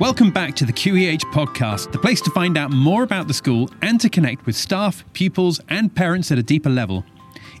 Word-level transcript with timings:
Welcome 0.00 0.30
back 0.30 0.54
to 0.54 0.64
the 0.64 0.72
QEH 0.72 1.22
podcast, 1.32 1.90
the 1.90 1.98
place 1.98 2.20
to 2.20 2.30
find 2.30 2.56
out 2.56 2.70
more 2.70 3.02
about 3.02 3.26
the 3.26 3.34
school 3.34 3.68
and 3.82 4.00
to 4.00 4.08
connect 4.08 4.46
with 4.46 4.54
staff, 4.54 5.02
pupils, 5.12 5.60
and 5.68 5.92
parents 5.92 6.30
at 6.30 6.38
a 6.38 6.42
deeper 6.42 6.70
level. 6.70 7.04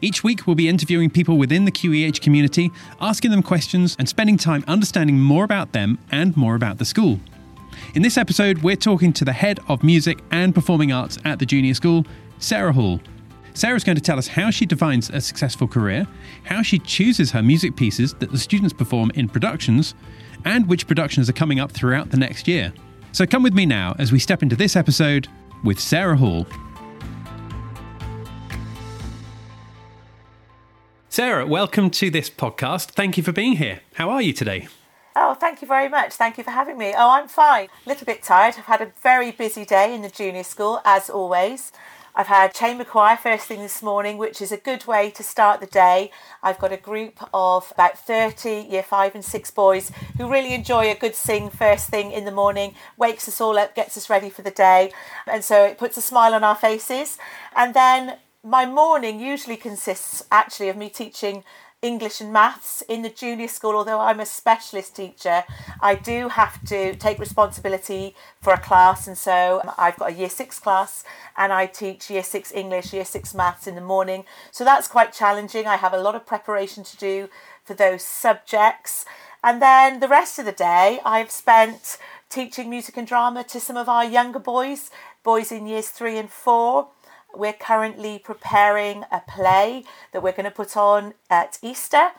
Each 0.02 0.22
week, 0.22 0.46
we'll 0.46 0.54
be 0.54 0.68
interviewing 0.68 1.10
people 1.10 1.36
within 1.36 1.64
the 1.64 1.72
QEH 1.72 2.20
community, 2.20 2.70
asking 3.00 3.32
them 3.32 3.42
questions, 3.42 3.96
and 3.98 4.08
spending 4.08 4.36
time 4.36 4.62
understanding 4.68 5.18
more 5.18 5.42
about 5.42 5.72
them 5.72 5.98
and 6.12 6.36
more 6.36 6.54
about 6.54 6.78
the 6.78 6.84
school. 6.84 7.18
In 7.96 8.02
this 8.02 8.16
episode, 8.16 8.58
we're 8.58 8.76
talking 8.76 9.12
to 9.14 9.24
the 9.24 9.32
head 9.32 9.58
of 9.66 9.82
music 9.82 10.20
and 10.30 10.54
performing 10.54 10.92
arts 10.92 11.18
at 11.24 11.40
the 11.40 11.46
junior 11.46 11.74
school, 11.74 12.06
Sarah 12.38 12.72
Hall. 12.72 13.00
Sarah's 13.58 13.82
going 13.82 13.96
to 13.96 14.02
tell 14.02 14.18
us 14.18 14.28
how 14.28 14.50
she 14.52 14.66
defines 14.66 15.10
a 15.10 15.20
successful 15.20 15.66
career, 15.66 16.06
how 16.44 16.62
she 16.62 16.78
chooses 16.78 17.32
her 17.32 17.42
music 17.42 17.74
pieces 17.74 18.14
that 18.14 18.30
the 18.30 18.38
students 18.38 18.72
perform 18.72 19.10
in 19.16 19.28
productions, 19.28 19.96
and 20.44 20.68
which 20.68 20.86
productions 20.86 21.28
are 21.28 21.32
coming 21.32 21.58
up 21.58 21.72
throughout 21.72 22.12
the 22.12 22.16
next 22.16 22.46
year. 22.46 22.72
So 23.10 23.26
come 23.26 23.42
with 23.42 23.54
me 23.54 23.66
now 23.66 23.96
as 23.98 24.12
we 24.12 24.20
step 24.20 24.44
into 24.44 24.54
this 24.54 24.76
episode 24.76 25.26
with 25.64 25.80
Sarah 25.80 26.16
Hall. 26.16 26.46
Sarah, 31.08 31.44
welcome 31.44 31.90
to 31.90 32.10
this 32.10 32.30
podcast. 32.30 32.92
Thank 32.92 33.16
you 33.16 33.24
for 33.24 33.32
being 33.32 33.56
here. 33.56 33.80
How 33.94 34.08
are 34.10 34.22
you 34.22 34.32
today? 34.32 34.68
Oh, 35.16 35.34
thank 35.34 35.62
you 35.62 35.66
very 35.66 35.88
much. 35.88 36.12
Thank 36.12 36.38
you 36.38 36.44
for 36.44 36.52
having 36.52 36.78
me. 36.78 36.94
Oh, 36.96 37.10
I'm 37.10 37.26
fine. 37.26 37.66
A 37.84 37.88
little 37.88 38.06
bit 38.06 38.22
tired. 38.22 38.54
I've 38.56 38.66
had 38.66 38.82
a 38.82 38.92
very 39.02 39.32
busy 39.32 39.64
day 39.64 39.92
in 39.92 40.02
the 40.02 40.10
junior 40.10 40.44
school, 40.44 40.80
as 40.84 41.10
always. 41.10 41.72
I've 42.14 42.26
had 42.26 42.54
chamber 42.54 42.84
choir 42.84 43.16
first 43.16 43.46
thing 43.46 43.60
this 43.60 43.82
morning, 43.82 44.18
which 44.18 44.40
is 44.40 44.50
a 44.50 44.56
good 44.56 44.86
way 44.86 45.10
to 45.10 45.22
start 45.22 45.60
the 45.60 45.66
day. 45.66 46.10
I've 46.42 46.58
got 46.58 46.72
a 46.72 46.76
group 46.76 47.18
of 47.32 47.70
about 47.72 47.98
30 47.98 48.66
year 48.68 48.82
five 48.82 49.14
and 49.14 49.24
six 49.24 49.50
boys 49.50 49.92
who 50.16 50.30
really 50.30 50.54
enjoy 50.54 50.90
a 50.90 50.94
good 50.94 51.14
sing 51.14 51.50
first 51.50 51.88
thing 51.88 52.10
in 52.10 52.24
the 52.24 52.30
morning, 52.30 52.74
wakes 52.96 53.28
us 53.28 53.40
all 53.40 53.58
up, 53.58 53.74
gets 53.74 53.96
us 53.96 54.10
ready 54.10 54.30
for 54.30 54.42
the 54.42 54.50
day. 54.50 54.92
And 55.26 55.44
so 55.44 55.64
it 55.64 55.78
puts 55.78 55.96
a 55.96 56.02
smile 56.02 56.34
on 56.34 56.44
our 56.44 56.56
faces. 56.56 57.18
And 57.54 57.74
then 57.74 58.18
my 58.42 58.64
morning 58.64 59.20
usually 59.20 59.56
consists 59.56 60.22
actually 60.30 60.68
of 60.68 60.76
me 60.76 60.88
teaching 60.88 61.44
English 61.80 62.20
and 62.20 62.32
maths 62.32 62.82
in 62.88 63.02
the 63.02 63.08
junior 63.08 63.46
school, 63.46 63.76
although 63.76 64.00
I'm 64.00 64.18
a 64.18 64.26
specialist 64.26 64.96
teacher, 64.96 65.44
I 65.80 65.94
do 65.94 66.28
have 66.28 66.64
to 66.66 66.96
take 66.96 67.20
responsibility 67.20 68.16
for 68.40 68.52
a 68.52 68.58
class. 68.58 69.06
And 69.06 69.16
so 69.16 69.62
I've 69.78 69.96
got 69.96 70.10
a 70.10 70.14
year 70.14 70.28
six 70.28 70.58
class 70.58 71.04
and 71.36 71.52
I 71.52 71.66
teach 71.66 72.10
year 72.10 72.24
six 72.24 72.50
English, 72.52 72.92
year 72.92 73.04
six 73.04 73.32
maths 73.32 73.68
in 73.68 73.76
the 73.76 73.80
morning. 73.80 74.24
So 74.50 74.64
that's 74.64 74.88
quite 74.88 75.12
challenging. 75.12 75.68
I 75.68 75.76
have 75.76 75.94
a 75.94 76.00
lot 76.00 76.16
of 76.16 76.26
preparation 76.26 76.82
to 76.82 76.96
do 76.96 77.28
for 77.64 77.74
those 77.74 78.02
subjects. 78.02 79.04
And 79.44 79.62
then 79.62 80.00
the 80.00 80.08
rest 80.08 80.40
of 80.40 80.46
the 80.46 80.52
day, 80.52 80.98
I've 81.04 81.30
spent 81.30 81.96
teaching 82.28 82.68
music 82.68 82.96
and 82.96 83.06
drama 83.06 83.44
to 83.44 83.60
some 83.60 83.76
of 83.76 83.88
our 83.88 84.04
younger 84.04 84.40
boys, 84.40 84.90
boys 85.22 85.52
in 85.52 85.66
years 85.68 85.90
three 85.90 86.18
and 86.18 86.28
four. 86.28 86.88
We're 87.34 87.52
currently 87.52 88.18
preparing 88.18 89.04
a 89.12 89.20
play 89.20 89.84
that 90.12 90.22
we're 90.22 90.32
going 90.32 90.44
to 90.44 90.50
put 90.50 90.76
on 90.76 91.14
at 91.30 91.58
Easter. 91.62 92.10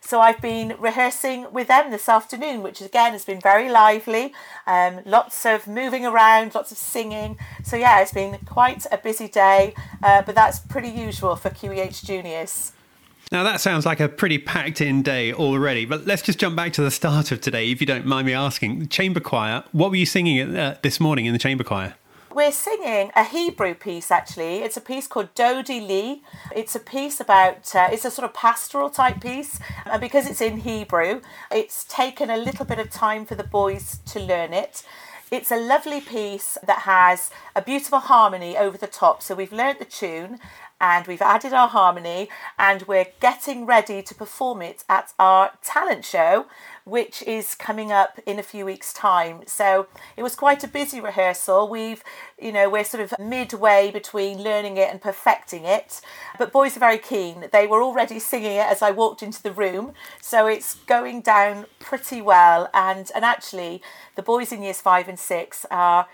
So 0.00 0.20
I've 0.20 0.40
been 0.40 0.74
rehearsing 0.78 1.46
with 1.52 1.68
them 1.68 1.90
this 1.90 2.08
afternoon, 2.08 2.62
which 2.62 2.80
again 2.80 3.12
has 3.12 3.24
been 3.24 3.40
very 3.40 3.70
lively. 3.70 4.34
Um, 4.66 5.00
lots 5.06 5.46
of 5.46 5.66
moving 5.66 6.04
around, 6.04 6.54
lots 6.54 6.72
of 6.72 6.78
singing. 6.78 7.38
So 7.62 7.76
yeah, 7.76 8.00
it's 8.00 8.12
been 8.12 8.38
quite 8.44 8.86
a 8.92 8.98
busy 8.98 9.28
day, 9.28 9.74
uh, 10.02 10.22
but 10.22 10.34
that's 10.34 10.58
pretty 10.58 10.90
usual 10.90 11.36
for 11.36 11.50
QEH 11.50 12.04
juniors. 12.04 12.72
Now, 13.32 13.42
that 13.42 13.60
sounds 13.60 13.86
like 13.86 14.00
a 14.00 14.08
pretty 14.08 14.38
packed 14.38 14.80
in 14.80 15.02
day 15.02 15.32
already, 15.32 15.86
but 15.86 16.06
let's 16.06 16.22
just 16.22 16.38
jump 16.38 16.54
back 16.54 16.72
to 16.74 16.82
the 16.82 16.90
start 16.90 17.32
of 17.32 17.40
today, 17.40 17.70
if 17.70 17.80
you 17.80 17.86
don't 17.86 18.04
mind 18.04 18.26
me 18.26 18.34
asking. 18.34 18.88
Chamber 18.88 19.20
choir, 19.20 19.64
what 19.72 19.90
were 19.90 19.96
you 19.96 20.06
singing 20.06 20.56
uh, 20.56 20.76
this 20.82 21.00
morning 21.00 21.26
in 21.26 21.32
the 21.32 21.38
chamber 21.38 21.64
choir? 21.64 21.94
We're 22.34 22.52
singing 22.52 23.12
a 23.14 23.22
Hebrew 23.22 23.74
piece 23.74 24.10
actually. 24.10 24.56
It's 24.58 24.76
a 24.76 24.80
piece 24.80 25.06
called 25.06 25.34
Dodi 25.34 25.86
Li. 25.86 26.22
It's 26.54 26.74
a 26.74 26.80
piece 26.80 27.20
about, 27.20 27.74
uh, 27.74 27.88
it's 27.92 28.04
a 28.04 28.10
sort 28.10 28.28
of 28.28 28.34
pastoral 28.34 28.90
type 28.90 29.20
piece. 29.20 29.60
And 29.86 30.00
because 30.00 30.28
it's 30.28 30.40
in 30.40 30.58
Hebrew, 30.58 31.20
it's 31.50 31.84
taken 31.84 32.30
a 32.30 32.36
little 32.36 32.64
bit 32.64 32.80
of 32.80 32.90
time 32.90 33.24
for 33.24 33.36
the 33.36 33.44
boys 33.44 34.00
to 34.06 34.18
learn 34.18 34.52
it. 34.52 34.82
It's 35.30 35.50
a 35.50 35.56
lovely 35.56 36.00
piece 36.00 36.58
that 36.66 36.80
has 36.80 37.30
a 37.56 37.62
beautiful 37.62 38.00
harmony 38.00 38.56
over 38.56 38.76
the 38.76 38.86
top. 38.86 39.22
So 39.22 39.34
we've 39.34 39.52
learnt 39.52 39.78
the 39.78 39.84
tune 39.84 40.38
and 40.80 41.06
we've 41.06 41.22
added 41.22 41.52
our 41.52 41.68
harmony 41.68 42.28
and 42.58 42.82
we're 42.82 43.06
getting 43.20 43.64
ready 43.64 44.02
to 44.02 44.14
perform 44.14 44.60
it 44.60 44.84
at 44.88 45.12
our 45.18 45.52
talent 45.62 46.04
show 46.04 46.46
which 46.84 47.22
is 47.22 47.54
coming 47.54 47.90
up 47.90 48.18
in 48.26 48.38
a 48.38 48.42
few 48.42 48.64
weeks 48.64 48.92
time. 48.92 49.42
So 49.46 49.86
it 50.16 50.22
was 50.22 50.34
quite 50.34 50.62
a 50.62 50.68
busy 50.68 51.00
rehearsal. 51.00 51.68
We've 51.68 52.02
you 52.40 52.52
know 52.52 52.68
we're 52.68 52.84
sort 52.84 53.02
of 53.02 53.18
midway 53.18 53.90
between 53.90 54.42
learning 54.42 54.76
it 54.76 54.90
and 54.90 55.00
perfecting 55.00 55.64
it. 55.64 56.00
But 56.38 56.52
boys 56.52 56.76
are 56.76 56.80
very 56.80 56.98
keen. 56.98 57.48
They 57.52 57.66
were 57.66 57.82
already 57.82 58.18
singing 58.18 58.56
it 58.56 58.66
as 58.66 58.82
I 58.82 58.90
walked 58.90 59.22
into 59.22 59.42
the 59.42 59.52
room. 59.52 59.94
So 60.20 60.46
it's 60.46 60.74
going 60.74 61.22
down 61.22 61.66
pretty 61.78 62.20
well. 62.20 62.68
And 62.74 63.10
and 63.14 63.24
actually 63.24 63.82
the 64.16 64.22
boys 64.22 64.52
in 64.52 64.62
years 64.62 64.80
5 64.80 65.08
and 65.08 65.18
6 65.18 65.66
are 65.70 66.06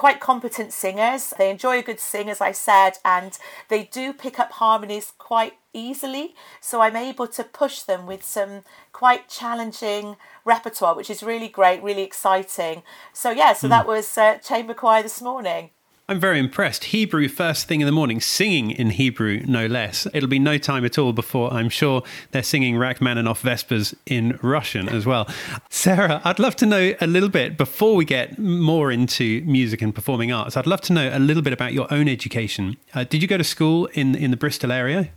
quite 0.00 0.18
competent 0.18 0.72
singers. 0.72 1.34
They 1.36 1.50
enjoy 1.50 1.80
a 1.80 1.82
good 1.82 2.00
sing, 2.00 2.30
as 2.30 2.40
I 2.40 2.52
said, 2.52 2.92
and 3.04 3.36
they 3.68 3.84
do 3.84 4.14
pick 4.14 4.38
up 4.38 4.52
harmonies 4.52 5.12
quite 5.18 5.54
easily. 5.72 6.34
So 6.60 6.80
I'm 6.80 6.96
able 6.96 7.26
to 7.28 7.44
push 7.44 7.82
them 7.82 8.06
with 8.06 8.22
some 8.24 8.62
quite 8.92 9.28
challenging 9.28 10.16
repertoire, 10.44 10.94
which 10.94 11.10
is 11.10 11.22
really 11.22 11.48
great, 11.48 11.82
really 11.82 12.02
exciting. 12.02 12.82
So, 13.12 13.30
yeah, 13.30 13.52
so 13.52 13.66
mm. 13.66 13.70
that 13.70 13.86
was 13.86 14.16
uh, 14.18 14.38
Chamber 14.38 14.74
Choir 14.74 15.02
this 15.02 15.22
morning. 15.22 15.70
I'm 16.10 16.18
very 16.18 16.40
impressed. 16.40 16.86
Hebrew 16.86 17.28
first 17.28 17.68
thing 17.68 17.80
in 17.80 17.86
the 17.86 17.92
morning, 17.92 18.20
singing 18.20 18.72
in 18.72 18.90
Hebrew, 18.90 19.44
no 19.46 19.66
less. 19.66 20.08
It'll 20.12 20.28
be 20.28 20.40
no 20.40 20.58
time 20.58 20.84
at 20.84 20.98
all 20.98 21.12
before 21.12 21.52
I'm 21.52 21.68
sure 21.68 22.02
they're 22.32 22.42
singing 22.42 22.76
Rachmaninoff 22.76 23.42
Vespers 23.42 23.94
in 24.06 24.36
Russian 24.42 24.88
as 24.88 25.06
well. 25.06 25.28
Sarah, 25.68 26.20
I'd 26.24 26.40
love 26.40 26.56
to 26.56 26.66
know 26.66 26.94
a 27.00 27.06
little 27.06 27.28
bit 27.28 27.56
before 27.56 27.94
we 27.94 28.04
get 28.04 28.40
more 28.40 28.90
into 28.90 29.40
music 29.44 29.82
and 29.82 29.94
performing 29.94 30.32
arts. 30.32 30.56
I'd 30.56 30.66
love 30.66 30.80
to 30.80 30.92
know 30.92 31.16
a 31.16 31.20
little 31.20 31.44
bit 31.44 31.52
about 31.52 31.74
your 31.74 31.86
own 31.94 32.08
education. 32.08 32.76
Uh, 32.92 33.04
did 33.04 33.22
you 33.22 33.28
go 33.28 33.38
to 33.38 33.44
school 33.44 33.86
in 33.92 34.16
in 34.16 34.32
the 34.32 34.36
Bristol 34.36 34.72
area? 34.72 35.10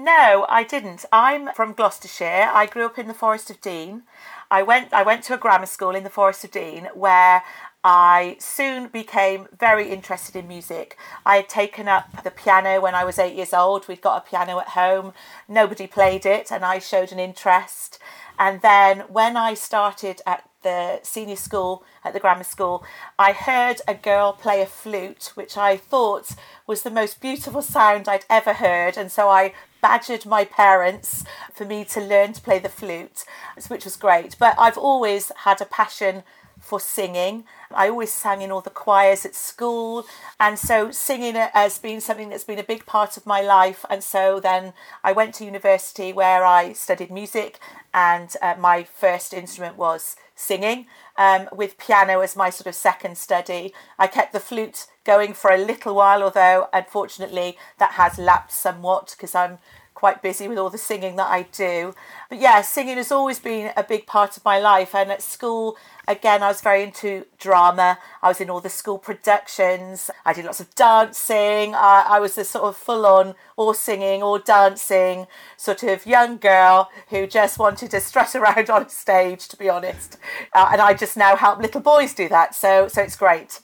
No, 0.00 0.46
I 0.48 0.64
didn't. 0.64 1.04
I'm 1.12 1.52
from 1.52 1.74
Gloucestershire. 1.74 2.50
I 2.54 2.64
grew 2.64 2.86
up 2.86 2.98
in 2.98 3.06
the 3.06 3.12
Forest 3.12 3.50
of 3.50 3.60
Dean. 3.60 4.04
I 4.50 4.62
went 4.62 4.94
I 4.94 5.02
went 5.02 5.24
to 5.24 5.34
a 5.34 5.36
grammar 5.36 5.66
school 5.66 5.94
in 5.94 6.04
the 6.04 6.08
Forest 6.08 6.42
of 6.42 6.52
Dean 6.52 6.88
where 6.94 7.42
I 7.84 8.36
soon 8.38 8.88
became 8.88 9.48
very 9.58 9.90
interested 9.90 10.36
in 10.36 10.48
music. 10.48 10.96
I 11.26 11.36
had 11.36 11.50
taken 11.50 11.86
up 11.86 12.24
the 12.24 12.30
piano 12.30 12.80
when 12.80 12.94
I 12.94 13.04
was 13.04 13.18
eight 13.18 13.34
years 13.34 13.52
old. 13.52 13.88
We'd 13.88 14.00
got 14.00 14.16
a 14.16 14.28
piano 14.30 14.58
at 14.58 14.68
home. 14.68 15.12
Nobody 15.46 15.86
played 15.86 16.24
it, 16.24 16.50
and 16.50 16.64
I 16.64 16.78
showed 16.78 17.12
an 17.12 17.18
interest. 17.18 17.98
And 18.38 18.62
then 18.62 19.00
when 19.00 19.36
I 19.36 19.52
started 19.52 20.22
at 20.24 20.48
the 20.62 21.00
senior 21.02 21.36
school 21.36 21.84
at 22.04 22.14
the 22.14 22.20
grammar 22.20 22.44
school, 22.44 22.82
I 23.18 23.32
heard 23.32 23.82
a 23.86 23.94
girl 23.94 24.32
play 24.32 24.62
a 24.62 24.66
flute, 24.66 25.32
which 25.34 25.58
I 25.58 25.76
thought 25.76 26.30
was 26.66 26.82
the 26.82 26.90
most 26.90 27.20
beautiful 27.20 27.60
sound 27.60 28.08
I'd 28.08 28.24
ever 28.30 28.54
heard. 28.54 28.96
And 28.96 29.12
so 29.12 29.28
I 29.28 29.52
badgered 29.80 30.26
my 30.26 30.44
parents 30.44 31.24
for 31.52 31.64
me 31.64 31.84
to 31.86 32.00
learn 32.00 32.32
to 32.32 32.40
play 32.40 32.58
the 32.58 32.68
flute, 32.68 33.24
which 33.68 33.84
was 33.84 33.96
great. 33.96 34.36
But 34.38 34.54
I've 34.58 34.78
always 34.78 35.32
had 35.44 35.60
a 35.60 35.66
passion 35.66 36.22
for 36.60 36.78
singing. 36.78 37.44
I 37.74 37.88
always 37.88 38.12
sang 38.12 38.42
in 38.42 38.52
all 38.52 38.60
the 38.60 38.70
choirs 38.70 39.24
at 39.24 39.34
school, 39.34 40.04
and 40.38 40.58
so 40.58 40.90
singing 40.90 41.34
has 41.34 41.78
been 41.78 42.00
something 42.00 42.28
that's 42.28 42.44
been 42.44 42.58
a 42.58 42.64
big 42.64 42.86
part 42.86 43.16
of 43.16 43.26
my 43.26 43.40
life. 43.40 43.84
And 43.88 44.04
so 44.04 44.40
then 44.40 44.72
I 45.02 45.12
went 45.12 45.34
to 45.36 45.44
university 45.44 46.12
where 46.12 46.44
I 46.44 46.72
studied 46.72 47.10
music, 47.10 47.58
and 47.92 48.34
uh, 48.40 48.54
my 48.58 48.84
first 48.84 49.32
instrument 49.32 49.76
was 49.76 50.16
singing, 50.34 50.86
um, 51.16 51.48
with 51.52 51.76
piano 51.76 52.20
as 52.20 52.36
my 52.36 52.50
sort 52.50 52.66
of 52.66 52.74
second 52.74 53.18
study. 53.18 53.74
I 53.98 54.06
kept 54.06 54.32
the 54.32 54.40
flute 54.40 54.86
going 55.04 55.34
for 55.34 55.50
a 55.50 55.58
little 55.58 55.94
while, 55.94 56.22
although 56.22 56.68
unfortunately 56.72 57.58
that 57.78 57.92
has 57.92 58.18
lapsed 58.18 58.60
somewhat 58.60 59.14
because 59.16 59.34
I'm 59.34 59.58
quite 60.00 60.22
busy 60.22 60.48
with 60.48 60.56
all 60.56 60.70
the 60.70 60.78
singing 60.78 61.16
that 61.16 61.28
I 61.28 61.42
do. 61.52 61.94
But 62.30 62.40
yeah, 62.40 62.62
singing 62.62 62.96
has 62.96 63.12
always 63.12 63.38
been 63.38 63.70
a 63.76 63.84
big 63.84 64.06
part 64.06 64.38
of 64.38 64.44
my 64.46 64.58
life. 64.58 64.94
And 64.94 65.12
at 65.12 65.20
school, 65.20 65.76
again, 66.08 66.42
I 66.42 66.48
was 66.48 66.62
very 66.62 66.82
into 66.84 67.26
drama. 67.38 67.98
I 68.22 68.28
was 68.28 68.40
in 68.40 68.48
all 68.48 68.60
the 68.60 68.70
school 68.70 68.96
productions. 68.96 70.10
I 70.24 70.32
did 70.32 70.46
lots 70.46 70.58
of 70.58 70.74
dancing. 70.74 71.74
I, 71.74 72.06
I 72.08 72.18
was 72.18 72.38
a 72.38 72.44
sort 72.44 72.64
of 72.64 72.78
full 72.78 73.04
on, 73.04 73.34
all 73.58 73.74
singing 73.74 74.22
all 74.22 74.38
dancing 74.38 75.26
sort 75.58 75.82
of 75.82 76.06
young 76.06 76.38
girl 76.38 76.90
who 77.10 77.26
just 77.26 77.58
wanted 77.58 77.90
to 77.90 78.00
strut 78.00 78.34
around 78.40 78.70
on 78.70 78.88
stage, 78.88 79.48
to 79.48 79.56
be 79.58 79.68
honest. 79.68 80.16
Uh, 80.54 80.70
and 80.72 80.80
I 80.80 80.94
just 80.94 81.14
now 81.18 81.36
help 81.36 81.58
little 81.60 81.82
boys 81.82 82.14
do 82.14 82.26
that. 82.30 82.54
So, 82.54 82.88
so 82.88 83.02
it's 83.02 83.16
great. 83.16 83.60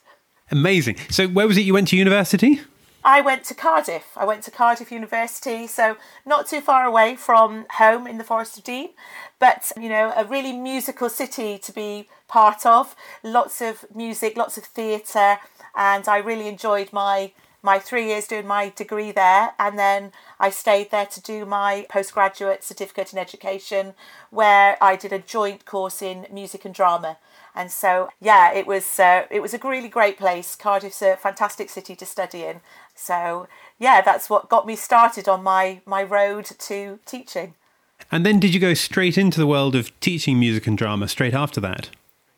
Amazing. 0.50 0.98
So, 1.08 1.28
where 1.28 1.48
was 1.48 1.56
it 1.56 1.62
you 1.62 1.72
went 1.72 1.88
to 1.88 1.96
university? 1.96 2.60
I 3.06 3.20
went 3.20 3.44
to 3.44 3.55
Cardiff. 3.55 4.03
I 4.17 4.25
went 4.25 4.43
to 4.43 4.50
Cardiff 4.50 4.91
University, 4.91 5.69
so 5.69 5.97
not 6.26 6.49
too 6.49 6.61
far 6.61 6.85
away 6.85 7.14
from 7.14 7.67
home 7.70 8.05
in 8.05 8.19
the 8.19 8.25
Forest 8.25 8.58
of 8.58 8.64
Dean, 8.64 8.88
but 9.38 9.70
you 9.81 9.88
know, 9.88 10.12
a 10.17 10.25
really 10.25 10.53
musical 10.53 11.08
city 11.08 11.56
to 11.56 11.73
be 11.73 12.08
part 12.26 12.67
of. 12.67 12.97
Lots 13.23 13.62
of 13.62 13.85
music, 13.94 14.37
lots 14.37 14.58
of 14.58 14.64
theatre, 14.64 15.38
and 15.76 16.08
I 16.08 16.19
really 16.19 16.49
enjoyed 16.49 16.93
my 16.93 17.31
my 17.62 17.79
three 17.79 18.06
years 18.06 18.26
doing 18.26 18.47
my 18.47 18.73
degree 18.75 19.12
there, 19.12 19.53
and 19.58 19.79
then 19.79 20.12
I 20.38 20.50
stayed 20.50 20.91
there 20.91 21.06
to 21.06 21.20
do 21.20 21.47
my 21.47 21.87
postgraduate 21.88 22.62
certificate 22.64 23.12
in 23.12 23.19
education, 23.19 23.94
where 24.31 24.76
I 24.81 24.97
did 24.97 25.12
a 25.12 25.19
joint 25.20 25.64
course 25.64 26.03
in 26.03 26.26
music 26.31 26.64
and 26.64 26.75
drama. 26.75 27.19
And 27.56 27.73
so, 27.73 28.11
yeah, 28.20 28.53
it 28.53 28.67
was 28.67 29.00
uh, 29.00 29.26
it 29.31 29.41
was 29.41 29.55
a 29.55 29.58
really 29.58 29.88
great 29.88 30.19
place. 30.19 30.55
Cardiff's 30.55 31.03
a 31.03 31.17
fantastic 31.17 31.70
city 31.70 31.97
to 31.97 32.05
study 32.05 32.44
in. 32.44 32.61
So, 32.96 33.46
yeah, 33.78 34.00
that's 34.00 34.28
what 34.28 34.48
got 34.48 34.66
me 34.66 34.75
started 34.75 35.28
on 35.28 35.43
my 35.43 35.81
my 35.87 36.02
road 36.02 36.46
to 36.46 36.98
teaching. 37.06 37.54
And 38.10 38.26
then, 38.26 38.40
did 38.40 38.54
you 38.54 38.60
go 38.60 38.75
straight 38.75 39.16
into 39.16 39.38
the 39.38 39.46
world 39.46 39.76
of 39.76 39.98
teaching 40.00 40.40
music 40.40 40.66
and 40.66 40.76
drama 40.76 41.06
straight 41.08 41.34
after 41.34 41.60
that? 41.60 41.90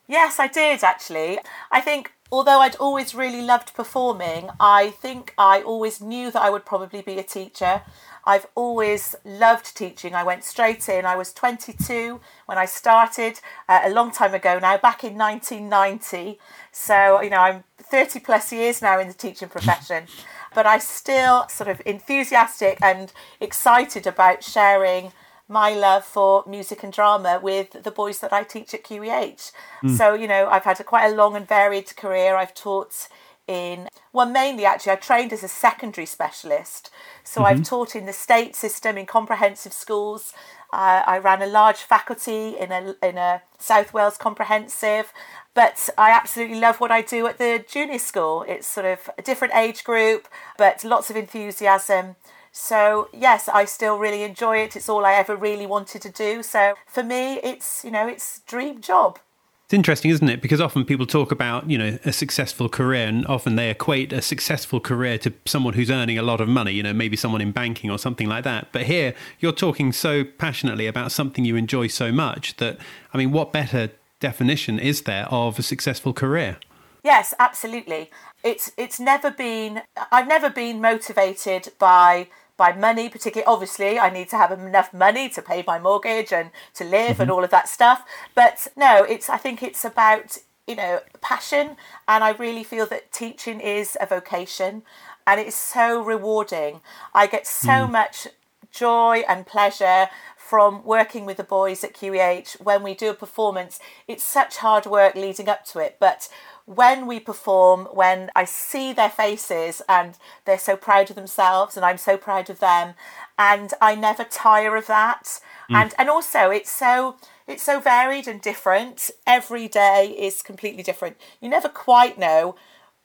Yes, 0.06 0.38
I 0.38 0.49
did 0.49 0.82
actually. 0.82 1.38
I 1.70 1.81
think 1.81 2.12
although 2.32 2.60
I'd 2.60 2.76
always 2.76 3.14
really 3.14 3.43
loved 3.43 3.75
performing, 3.75 4.50
I 4.58 4.90
think 4.90 5.34
I 5.38 5.62
always 5.62 6.00
knew 6.00 6.31
that 6.31 6.43
I 6.43 6.50
would 6.50 6.64
probably 6.64 7.02
be 7.02 7.19
a 7.19 7.22
teacher. 7.22 7.82
I've 8.25 8.46
always 8.55 9.14
loved 9.25 9.76
teaching. 9.76 10.14
I 10.14 10.22
went 10.22 10.44
straight 10.44 10.88
in. 10.88 11.06
I 11.06 11.16
was 11.16 11.32
22 11.32 12.20
when 12.44 12.58
I 12.58 12.66
started 12.66 13.40
uh, 13.69 13.81
a 13.84 13.90
long 13.90 14.10
time 14.10 14.34
ago 14.34 14.58
now, 14.58 14.76
back 14.76 15.02
in 15.02 15.16
1990. 15.16 16.38
So, 16.70 17.22
you 17.22 17.31
know, 17.31 17.38
I'm 17.38 17.64
30 17.78 18.20
plus 18.20 18.52
years 18.52 18.82
now 18.82 18.99
in 18.99 19.08
the 19.08 19.14
teaching 19.14 19.49
profession, 19.49 20.05
but 20.54 20.66
I 20.66 20.78
still 20.78 21.48
sort 21.48 21.68
of 21.68 21.82
enthusiastic 21.84 22.78
and 22.82 23.12
excited 23.40 24.06
about 24.06 24.42
sharing 24.42 25.12
my 25.48 25.70
love 25.70 26.04
for 26.04 26.44
music 26.46 26.82
and 26.82 26.92
drama 26.92 27.40
with 27.42 27.82
the 27.82 27.90
boys 27.90 28.20
that 28.20 28.32
I 28.32 28.42
teach 28.42 28.74
at 28.74 28.84
QEH. 28.84 29.50
Mm. 29.82 29.96
So, 29.96 30.14
you 30.14 30.28
know, 30.28 30.46
I've 30.48 30.64
had 30.64 30.78
a 30.78 30.84
quite 30.84 31.10
a 31.10 31.14
long 31.14 31.34
and 31.34 31.48
varied 31.48 31.96
career. 31.96 32.36
I've 32.36 32.54
taught 32.54 33.08
in, 33.46 33.88
well, 34.12 34.26
mainly 34.26 34.66
actually, 34.66 34.92
I 34.92 34.96
trained 34.96 35.32
as 35.32 35.42
a 35.42 35.48
secondary 35.48 36.04
specialist. 36.04 36.90
So 37.24 37.40
mm-hmm. 37.40 37.46
I've 37.46 37.64
taught 37.64 37.96
in 37.96 38.04
the 38.04 38.12
state 38.12 38.54
system 38.54 38.98
in 38.98 39.06
comprehensive 39.06 39.72
schools. 39.72 40.34
Uh, 40.70 41.02
I 41.06 41.18
ran 41.18 41.40
a 41.40 41.46
large 41.46 41.78
faculty 41.78 42.58
in 42.58 42.70
a, 42.70 42.94
in 43.02 43.16
a 43.16 43.42
South 43.56 43.94
Wales 43.94 44.18
comprehensive. 44.18 45.14
But 45.58 45.90
I 45.99 46.12
absolutely 46.12 46.60
love 46.60 46.78
what 46.78 46.93
I 46.93 47.02
do 47.02 47.26
at 47.26 47.38
the 47.38 47.64
junior 47.69 47.99
school. 47.99 48.44
It's 48.46 48.64
sort 48.64 48.87
of 48.87 49.10
a 49.19 49.22
different 49.22 49.56
age 49.56 49.82
group, 49.82 50.28
but 50.56 50.84
lots 50.84 51.10
of 51.10 51.16
enthusiasm. 51.16 52.14
So, 52.52 53.08
yes, 53.12 53.49
I 53.49 53.64
still 53.64 53.99
really 53.99 54.22
enjoy 54.22 54.58
it. 54.58 54.76
It's 54.76 54.88
all 54.88 55.05
I 55.05 55.14
ever 55.14 55.34
really 55.34 55.66
wanted 55.66 56.00
to 56.02 56.10
do. 56.10 56.44
So, 56.44 56.75
for 56.87 57.02
me, 57.02 57.40
it's, 57.43 57.84
you 57.84 57.90
know, 57.90 58.06
it's 58.06 58.38
dream 58.46 58.81
job. 58.81 59.19
It's 59.64 59.75
interesting, 59.75 60.12
isn't 60.12 60.28
it? 60.28 60.40
Because 60.40 60.60
often 60.60 60.84
people 60.84 61.06
talk 61.06 61.32
about, 61.32 61.69
you 61.69 61.76
know, 61.76 61.99
a 62.05 62.12
successful 62.12 62.69
career 62.69 63.08
and 63.08 63.26
often 63.26 63.56
they 63.56 63.69
equate 63.69 64.12
a 64.12 64.22
successful 64.22 64.78
career 64.78 65.19
to 65.19 65.32
someone 65.44 65.75
who's 65.75 65.90
earning 65.90 66.19
a 66.19 66.22
lot 66.22 66.40
of 66.40 66.49
money, 66.49 66.70
you 66.70 66.84
know, 66.84 66.93
maybe 66.93 67.16
someone 67.16 67.40
in 67.40 67.50
banking 67.50 67.90
or 67.90 67.99
something 67.99 68.28
like 68.28 68.44
that. 68.44 68.69
But 68.70 68.84
here 68.84 69.12
you're 69.40 69.52
talking 69.52 69.93
so 69.93 70.22
passionately 70.22 70.87
about 70.87 71.10
something 71.10 71.44
you 71.44 71.56
enjoy 71.56 71.88
so 71.88 72.12
much 72.12 72.56
that, 72.58 72.78
I 73.12 73.19
mean, 73.19 73.32
what 73.32 73.52
better 73.52 73.90
definition 74.20 74.79
is 74.79 75.03
there 75.03 75.26
of 75.31 75.59
a 75.59 75.62
successful 75.62 76.12
career? 76.12 76.59
Yes, 77.05 77.35
absolutely. 77.38 78.11
It's 78.43 78.73
it's 78.76 79.00
never 79.00 79.31
been 79.31 79.82
I've 80.11 80.29
never 80.29 80.50
been 80.50 80.81
motivated 80.81 81.73
by 81.79 82.29
by 82.56 82.73
money, 82.73 83.09
particularly 83.09 83.47
obviously 83.47 83.99
I 83.99 84.11
need 84.11 84.29
to 84.31 84.37
have 84.37 84.50
enough 84.53 84.93
money 84.93 85.29
to 85.31 85.43
pay 85.43 85.62
my 85.67 85.79
mortgage 85.79 86.32
and 86.32 86.50
to 86.75 86.85
live 86.85 87.12
mm-hmm. 87.12 87.23
and 87.23 87.31
all 87.31 87.44
of 87.44 87.50
that 87.50 87.69
stuff. 87.69 88.05
But 88.35 88.67
no, 88.76 89.05
it's 89.05 89.31
I 89.31 89.37
think 89.37 89.62
it's 89.62 89.85
about, 89.85 90.38
you 90.67 90.76
know, 90.76 91.00
passion 91.20 91.76
and 92.06 92.25
I 92.25 92.31
really 92.32 92.65
feel 92.65 92.87
that 92.87 93.12
teaching 93.12 93.61
is 93.61 93.97
a 94.00 94.06
vocation 94.06 94.82
and 95.26 95.41
it's 95.41 95.56
so 95.56 96.03
rewarding. 96.03 96.81
I 97.15 97.26
get 97.26 97.47
so 97.47 97.87
mm. 97.87 97.93
much 97.93 98.26
joy 98.70 99.23
and 99.29 99.47
pleasure 99.47 100.09
from 100.48 100.82
working 100.82 101.26
with 101.26 101.36
the 101.36 101.44
boys 101.44 101.84
at 101.84 101.92
QEH 101.92 102.58
when 102.62 102.82
we 102.82 102.94
do 102.94 103.10
a 103.10 103.14
performance. 103.14 103.78
It's 104.06 104.24
such 104.24 104.56
hard 104.56 104.86
work 104.86 105.14
leading 105.14 105.46
up 105.46 105.66
to 105.66 105.78
it, 105.78 105.96
but 106.00 106.30
when 106.64 107.06
we 107.06 107.20
perform, 107.20 107.84
when 107.92 108.30
I 108.34 108.44
see 108.44 108.94
their 108.94 109.10
faces 109.10 109.82
and 109.88 110.16
they're 110.46 110.58
so 110.58 110.74
proud 110.74 111.10
of 111.10 111.16
themselves 111.16 111.76
and 111.76 111.84
I'm 111.84 111.98
so 111.98 112.16
proud 112.16 112.48
of 112.48 112.60
them, 112.60 112.94
and 113.38 113.74
I 113.80 113.94
never 113.94 114.24
tire 114.24 114.74
of 114.74 114.86
that. 114.86 115.40
Mm. 115.70 115.74
And 115.74 115.94
and 115.98 116.08
also 116.08 116.48
it's 116.50 116.70
so 116.70 117.16
it's 117.46 117.62
so 117.62 117.78
varied 117.78 118.26
and 118.26 118.40
different. 118.40 119.10
Every 119.26 119.68
day 119.68 120.14
is 120.18 120.42
completely 120.42 120.82
different. 120.82 121.16
You 121.42 121.50
never 121.50 121.68
quite 121.68 122.18
know 122.18 122.54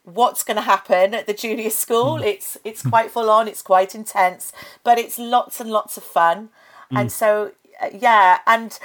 what's 0.04 0.44
going 0.44 0.58
to 0.58 0.64
happen 0.64 1.14
at 1.14 1.28
the 1.28 1.34
junior 1.34 1.70
school. 1.70 2.20
Mm. 2.20 2.26
It's 2.26 2.58
it's 2.64 2.82
quite 2.82 3.12
full 3.12 3.30
on. 3.30 3.50
It's 3.50 3.62
quite 3.62 3.96
intense, 3.96 4.54
but 4.84 4.98
it's 4.98 5.20
lots 5.20 5.60
and 5.60 5.70
lots 5.70 5.98
of 5.98 6.04
fun. 6.04 6.50
Mm. 6.94 7.00
And 7.02 7.12
so 7.12 7.52
uh, 7.82 7.90
yeah, 7.94 8.40
and 8.46 8.78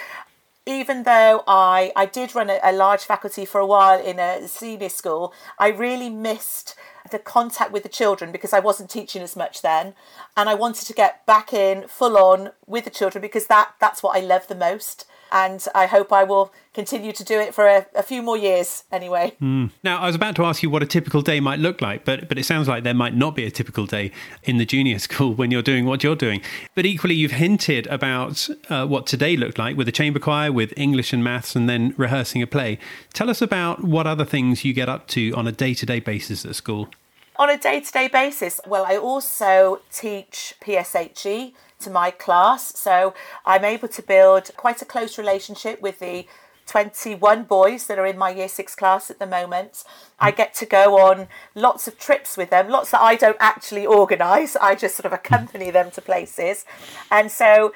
even 0.66 1.05
though 1.05 1.44
I, 1.46 1.93
I 1.96 2.06
did 2.06 2.34
run 2.34 2.50
a, 2.50 2.58
a 2.62 2.72
large 2.72 3.02
faculty 3.02 3.44
for 3.44 3.58
a 3.58 3.66
while 3.66 4.00
in 4.00 4.19
a 4.19 4.46
senior 4.49 4.88
school, 4.90 5.32
I 5.58 5.69
really 5.69 6.10
missed 6.10 6.75
the 7.10 7.19
contact 7.19 7.72
with 7.72 7.82
the 7.82 7.88
children 7.88 8.32
because 8.32 8.52
I 8.52 8.60
wasn't 8.60 8.90
teaching 8.90 9.22
as 9.22 9.34
much 9.34 9.62
then, 9.62 9.94
and 10.37 10.49
I 10.49 10.55
wanted 10.55 10.87
to 10.87 10.93
get 10.93 11.25
back 11.25 11.52
in 11.52 11.88
full 11.88 12.19
on 12.19 12.50
with 12.66 12.84
the 12.84 12.90
children 12.90 13.22
because 13.22 13.46
that 13.46 13.75
that's 13.81 14.02
what 14.02 14.16
I 14.16 14.20
love 14.20 14.46
the 14.46 14.55
most 14.55 15.06
and 15.33 15.65
I 15.75 15.87
hope 15.87 16.13
I 16.13 16.25
will 16.25 16.53
continue 16.75 17.13
to 17.13 17.25
do 17.25 17.41
it 17.41 17.55
for 17.55 17.67
a, 17.67 17.87
a 17.95 18.03
few 18.03 18.23
more 18.23 18.37
years 18.37 18.85
anyway. 18.93 19.35
Mm. 19.43 19.71
Now, 19.83 19.99
I 19.99 20.07
was 20.07 20.15
about 20.15 20.37
to 20.37 20.45
ask 20.45 20.63
you 20.63 20.71
what 20.71 20.83
a 20.83 20.87
typical 20.87 21.23
day 21.23 21.41
might 21.41 21.59
look 21.59 21.81
like, 21.81 22.05
but 22.05 22.29
but 22.29 22.39
it 22.39 22.45
sounds 22.45 22.69
like 22.69 22.85
there 22.85 22.95
might 22.95 23.15
not 23.15 23.35
be 23.35 23.45
a 23.45 23.51
typical 23.51 23.87
day 23.87 24.13
in 24.45 24.59
the 24.59 24.65
junior 24.65 24.99
school 25.07 25.35
when 25.35 25.51
you're 25.51 25.63
doing 25.63 25.87
what 25.87 26.03
you're 26.05 26.17
doing. 26.17 26.41
But 26.75 26.87
equally, 26.87 27.15
you've 27.15 27.33
hinted 27.33 27.87
about 27.89 28.49
uh, 28.69 28.87
what 28.87 29.07
today 29.07 29.37
looked 29.37 29.59
like 29.59 29.77
with 29.77 29.87
the 29.87 29.93
chamber 29.93 30.19
choir, 30.19 30.53
with 30.53 30.73
English 30.77 31.13
and 31.13 31.25
maths, 31.25 31.57
and 31.57 31.69
then 31.69 31.95
rehearsing 31.97 32.43
a 32.43 32.47
play. 32.47 32.79
Tell 33.13 33.31
us 33.31 33.43
about 33.43 33.83
what 33.85 34.07
other 34.07 34.25
things 34.25 34.65
you 34.65 34.73
get 34.73 34.89
up 34.89 35.07
to 35.09 35.33
on 35.33 35.47
a 35.47 35.53
day 35.53 35.75
to 35.75 35.87
day 35.87 36.01
basis 36.01 36.45
at 36.45 36.55
school. 36.55 36.89
On 37.37 37.49
a 37.49 37.57
day 37.57 37.81
to 37.81 37.93
day 37.93 38.09
basis, 38.09 38.61
well, 38.67 38.85
I 38.85 38.97
also 38.97 39.81
teach 39.93 40.55
PSHE 40.61 41.53
to 41.81 41.91
my 41.91 42.11
class. 42.11 42.77
So 42.79 43.15
I'm 43.45 43.65
able 43.65 43.89
to 43.89 44.03
build 44.03 44.51
quite 44.57 44.83
a 44.83 44.85
close 44.85 45.19
relationship 45.19 45.81
with 45.81 45.99
the 45.99 46.27
21 46.69 47.45
boys 47.45 47.87
that 47.87 47.99
are 47.99 48.07
in 48.07 48.19
my 48.19 48.31
year 48.31 48.49
six 48.49 48.75
class 48.75 49.11
at 49.11 49.19
the 49.19 49.27
moment. 49.27 49.85
I 50.20 50.31
get 50.31 50.55
to 50.55 50.67
go 50.67 50.99
on 50.99 51.29
lots 51.55 51.89
of 51.89 51.99
trips 51.99 52.37
with 52.37 52.51
them, 52.51 52.69
lots 52.69 52.91
that 52.91 53.01
I 53.01 53.17
don't 53.17 53.39
actually 53.41 53.87
organise. 53.87 54.55
I 54.55 54.75
just 54.75 54.94
sort 54.94 55.06
of 55.06 55.13
accompany 55.13 55.70
them 55.70 55.91
to 55.93 56.03
places. 56.03 56.65
And 57.11 57.32
so 57.32 57.73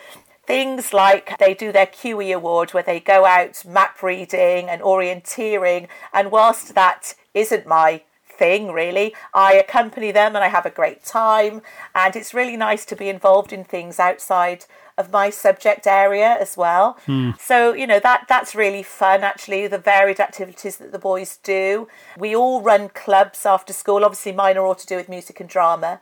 things 0.47 0.93
like 0.93 1.39
they 1.39 1.55
do 1.55 1.73
their 1.73 1.87
QE 1.87 2.35
award 2.35 2.75
where 2.75 2.83
they 2.83 3.01
go 3.01 3.25
out 3.25 3.65
map 3.65 4.03
reading 4.03 4.69
and 4.69 4.83
orienteering. 4.83 5.89
And 6.13 6.31
whilst 6.31 6.75
that 6.75 7.15
isn't 7.33 7.67
my 7.67 8.03
thing, 8.43 8.73
really. 8.73 9.15
I 9.33 9.51
accompany 9.55 10.11
them 10.11 10.35
and 10.35 10.45
I 10.45 10.49
have 10.49 10.67
a 10.67 10.79
great 10.81 11.05
time, 11.05 11.63
and 11.95 12.13
it's 12.17 12.35
really 12.35 12.57
nice 12.57 12.85
to 12.87 12.97
be 12.97 13.09
involved 13.09 13.53
in 13.53 13.63
things 13.63 14.01
outside 14.01 14.65
of 14.99 15.13
my 15.13 15.31
subject 15.31 15.87
area 15.87 16.31
as 16.45 16.57
well. 16.57 16.99
Mm. 17.07 17.39
So, 17.41 17.73
you 17.81 17.87
know, 17.87 18.01
that 18.01 18.27
that's 18.29 18.53
really 18.65 18.83
fun 18.83 19.21
actually, 19.23 19.69
the 19.69 19.79
varied 19.95 20.21
activities 20.29 20.77
that 20.79 20.91
the 20.91 20.99
boys 20.99 21.39
do. 21.57 21.89
We 22.19 22.35
all 22.35 22.61
run 22.61 22.89
clubs 22.89 23.47
after 23.47 23.73
school. 23.73 24.05
Obviously, 24.05 24.33
mine 24.33 24.57
are 24.59 24.67
all 24.67 24.81
to 24.85 24.87
do 24.93 24.97
with 24.97 25.09
music 25.09 25.39
and 25.41 25.49
drama. 25.49 26.01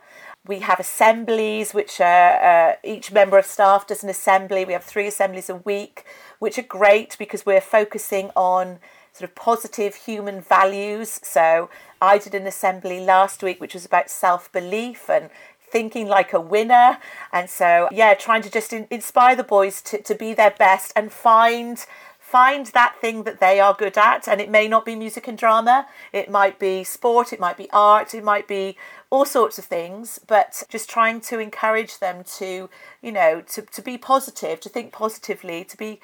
We 0.53 0.61
have 0.61 0.81
assemblies, 0.81 1.75
which 1.79 2.01
are 2.01 2.31
uh, 2.53 2.73
each 2.83 3.13
member 3.13 3.37
of 3.39 3.45
staff 3.45 3.87
does 3.87 4.03
an 4.03 4.09
assembly. 4.09 4.65
We 4.65 4.73
have 4.73 4.85
three 4.85 5.07
assemblies 5.07 5.51
a 5.51 5.57
week, 5.57 5.97
which 6.39 6.57
are 6.59 6.69
great 6.81 7.11
because 7.19 7.45
we're 7.45 7.69
focusing 7.79 8.31
on 8.35 8.79
sort 9.13 9.29
of 9.29 9.35
positive 9.35 9.95
human 9.95 10.41
values. 10.41 11.21
So 11.23 11.71
I 12.01 12.19
did 12.19 12.35
an 12.35 12.47
assembly 12.47 13.01
last 13.01 13.43
week 13.43 13.61
which 13.61 13.75
was 13.75 13.85
about 13.85 14.11
self 14.11 14.51
belief 14.53 15.09
and 15.11 15.31
thinking 15.71 16.09
like 16.09 16.33
a 16.33 16.41
winner. 16.41 16.99
And 17.33 17.49
so, 17.49 17.89
yeah, 17.93 18.15
trying 18.15 18.43
to 18.43 18.51
just 18.51 18.73
in- 18.73 18.89
inspire 18.91 19.37
the 19.37 19.45
boys 19.45 19.81
to, 19.83 20.03
to 20.03 20.15
be 20.15 20.35
their 20.35 20.51
best 20.51 20.93
and 20.97 21.13
find 21.13 21.85
find 22.19 22.67
that 22.67 22.95
thing 23.01 23.25
that 23.25 23.41
they 23.41 23.59
are 23.59 23.75
good 23.75 23.99
at. 23.99 24.29
And 24.29 24.41
it 24.41 24.49
may 24.49 24.69
not 24.69 24.85
be 24.85 24.95
music 24.95 25.27
and 25.27 25.37
drama. 25.37 25.89
It 26.13 26.31
might 26.31 26.61
be 26.61 26.85
sport. 26.85 27.33
It 27.33 27.41
might 27.41 27.57
be 27.57 27.69
art. 27.73 28.15
It 28.15 28.23
might 28.23 28.47
be 28.47 28.77
all 29.11 29.25
sorts 29.25 29.59
of 29.59 29.65
things. 29.65 30.21
But 30.25 30.63
just 30.69 30.89
trying 30.89 31.21
to 31.23 31.41
encourage 31.41 31.99
them 31.99 32.23
to 32.39 32.71
you 33.03 33.13
know 33.13 33.41
to, 33.41 33.63
to 33.63 33.83
be 33.83 33.99
positive 33.99 34.61
to 34.61 34.69
think 34.69 34.93
positively 34.93 35.65
to 35.65 35.77
be 35.77 36.01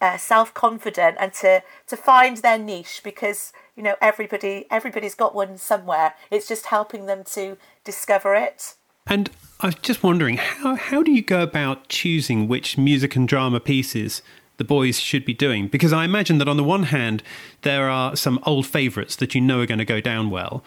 uh, 0.00 0.16
self 0.16 0.54
confident 0.54 1.16
and 1.20 1.32
to 1.34 1.62
to 1.86 1.96
find 1.96 2.38
their 2.38 2.58
niche 2.58 3.00
because 3.04 3.52
you 3.80 3.84
know, 3.84 3.96
everybody 4.02 4.66
everybody's 4.70 5.14
got 5.14 5.34
one 5.34 5.56
somewhere. 5.56 6.12
It's 6.30 6.46
just 6.46 6.66
helping 6.66 7.06
them 7.06 7.24
to 7.32 7.56
discover 7.82 8.34
it. 8.34 8.74
And 9.06 9.30
I 9.60 9.66
was 9.66 9.74
just 9.76 10.02
wondering, 10.02 10.36
how, 10.36 10.74
how 10.74 11.02
do 11.02 11.10
you 11.10 11.22
go 11.22 11.42
about 11.42 11.88
choosing 11.88 12.46
which 12.46 12.76
music 12.76 13.16
and 13.16 13.26
drama 13.26 13.58
pieces 13.58 14.20
the 14.58 14.64
boys 14.64 15.00
should 15.00 15.24
be 15.24 15.32
doing? 15.32 15.66
Because 15.66 15.94
I 15.94 16.04
imagine 16.04 16.36
that 16.38 16.48
on 16.48 16.58
the 16.58 16.62
one 16.62 16.82
hand, 16.84 17.22
there 17.62 17.88
are 17.88 18.14
some 18.16 18.38
old 18.44 18.66
favourites 18.66 19.16
that 19.16 19.34
you 19.34 19.40
know 19.40 19.62
are 19.62 19.66
going 19.66 19.78
to 19.78 19.86
go 19.86 20.02
down 20.02 20.28
well. 20.28 20.62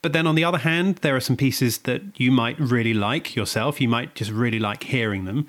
But 0.00 0.12
then 0.12 0.28
on 0.28 0.36
the 0.36 0.44
other 0.44 0.58
hand, 0.58 0.96
there 0.96 1.16
are 1.16 1.20
some 1.20 1.36
pieces 1.36 1.78
that 1.78 2.02
you 2.16 2.30
might 2.30 2.60
really 2.60 2.94
like 2.94 3.34
yourself. 3.34 3.80
You 3.80 3.88
might 3.88 4.14
just 4.14 4.30
really 4.30 4.60
like 4.60 4.84
hearing 4.84 5.24
them. 5.24 5.48